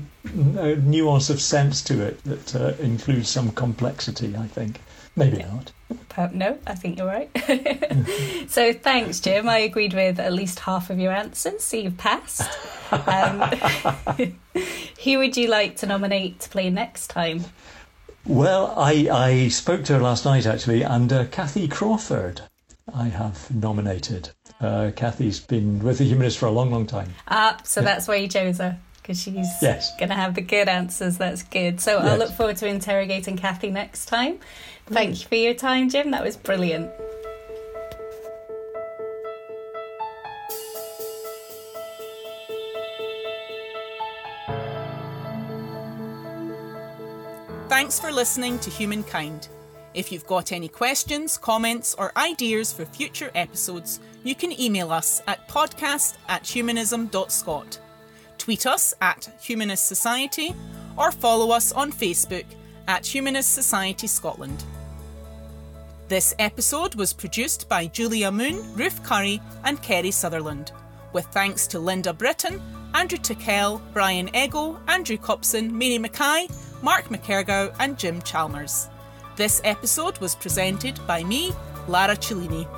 a 0.57 0.77
nuance 0.77 1.29
of 1.29 1.41
sense 1.41 1.83
to 1.83 2.01
it 2.01 2.23
that 2.25 2.55
uh, 2.55 2.73
includes 2.81 3.29
some 3.29 3.51
complexity. 3.51 4.37
I 4.37 4.47
think. 4.47 4.81
Maybe 5.17 5.39
not. 5.39 5.73
No, 6.33 6.59
I 6.67 6.75
think 6.75 6.99
you're 6.99 7.07
right. 7.07 7.31
so 8.49 8.73
thanks, 8.73 9.21
Jim. 9.21 9.49
I 9.49 9.59
agreed 9.59 9.95
with 9.95 10.19
at 10.19 10.33
least 10.33 10.61
half 10.61 10.91
of 10.91 10.99
your 10.99 11.13
answers, 11.13 11.63
so 11.63 11.77
you've 11.77 11.99
passed. 11.99 12.43
Um, 12.91 13.41
who 15.05 15.19
would 15.19 15.37
you 15.37 15.49
like 15.49 15.77
to 15.79 15.87
nominate 15.87 16.41
to 16.41 16.49
play 16.49 16.71
next 16.71 17.09
time? 17.09 17.45
Well, 18.27 18.75
I, 18.77 19.09
I 19.11 19.49
spoke 19.49 19.85
to 19.85 19.95
her 19.95 20.01
last 20.01 20.25
night 20.25 20.47
actually, 20.47 20.83
and 20.83 21.13
uh, 21.13 21.27
Kathy 21.27 21.69
Crawford 21.69 22.43
I 22.93 23.05
have 23.09 23.53
nominated. 23.55 24.31
Uh, 24.61 24.91
Kathy's 24.95 25.41
been 25.41 25.81
with 25.81 25.99
the 25.99 26.05
Humanist 26.05 26.39
for 26.39 26.47
a 26.47 26.51
long, 26.51 26.71
long 26.71 26.87
time. 26.87 27.13
Ah, 27.29 27.59
so 27.65 27.81
yeah. 27.81 27.87
that's 27.87 28.09
why 28.09 28.17
you 28.17 28.29
chose 28.29 28.59
her 28.59 28.79
because 29.05 29.21
she's 29.21 29.35
yes. 29.61 29.95
going 29.99 30.09
to 30.09 30.15
have 30.15 30.35
the 30.35 30.41
good 30.41 30.67
answers. 30.67 31.19
That's 31.19 31.43
good. 31.43 31.79
So 31.81 31.99
yes. 31.99 32.05
I'll 32.05 32.19
look 32.19 32.31
forward 32.33 32.57
to 32.59 32.67
interrogating 32.67 33.37
Kathy 33.37 33.71
next 33.71 34.07
time. 34.07 34.39
Thank 34.87 35.23
you 35.23 35.27
for 35.27 35.35
your 35.35 35.55
time, 35.55 35.89
Jim. 35.89 36.11
That 36.11 36.23
was 36.23 36.37
brilliant. 36.37 36.91
Thanks 47.69 47.99
for 47.99 48.13
listening 48.13 48.59
to 48.61 48.71
Humankind. 48.71 49.49
If 49.95 50.13
you've 50.13 50.27
got 50.27 50.53
any 50.53 50.69
questions, 50.69 51.39
comments, 51.39 51.95
or 51.99 52.13
ideas 52.17 52.73
for 52.73 52.85
future 52.85 53.31
episodes, 53.35 54.01
you 54.23 54.35
can 54.35 54.59
email 54.61 54.93
us 54.93 55.23
at 55.27 55.49
podcast 55.49 56.15
at 56.29 56.47
humanism.scot, 56.47 57.79
tweet 58.39 58.67
us 58.67 58.95
at 59.01 59.29
Humanist 59.41 59.87
Society, 59.87 60.55
or 60.97 61.11
follow 61.11 61.51
us 61.51 61.73
on 61.73 61.93
Facebook 61.93 62.45
at 62.87 63.07
Humanist 63.07 63.55
Society 63.55 64.07
Scotland. 64.07 64.65
This 66.07 66.35
episode 66.39 66.97
was 66.97 67.15
produced 67.15 67.67
by 67.67 67.87
Julia 67.87 68.31
Moon, 68.31 68.75
Ruth 68.75 69.03
Curry, 69.03 69.41
and 69.65 69.81
Kerry 69.81 70.11
Sutherland, 70.11 70.71
with 71.15 71.25
thanks 71.29 71.67
to 71.69 71.79
Linda 71.79 72.13
Britton, 72.13 72.61
Andrew 72.93 73.17
Tickell, 73.17 73.81
Brian 73.95 74.29
Ego, 74.37 74.79
Andrew 74.87 75.17
Copson, 75.17 75.77
Mary 75.77 75.97
Mackay, 75.97 76.49
Mark 76.83 77.07
McKergow, 77.07 77.75
and 77.81 77.99
Jim 77.99 78.21
Chalmers. 78.21 78.91
This 79.37 79.63
episode 79.65 80.19
was 80.19 80.35
presented 80.35 81.01
by 81.07 81.25
me, 81.25 81.53
Lara 81.89 82.17
Cellini. 82.17 82.69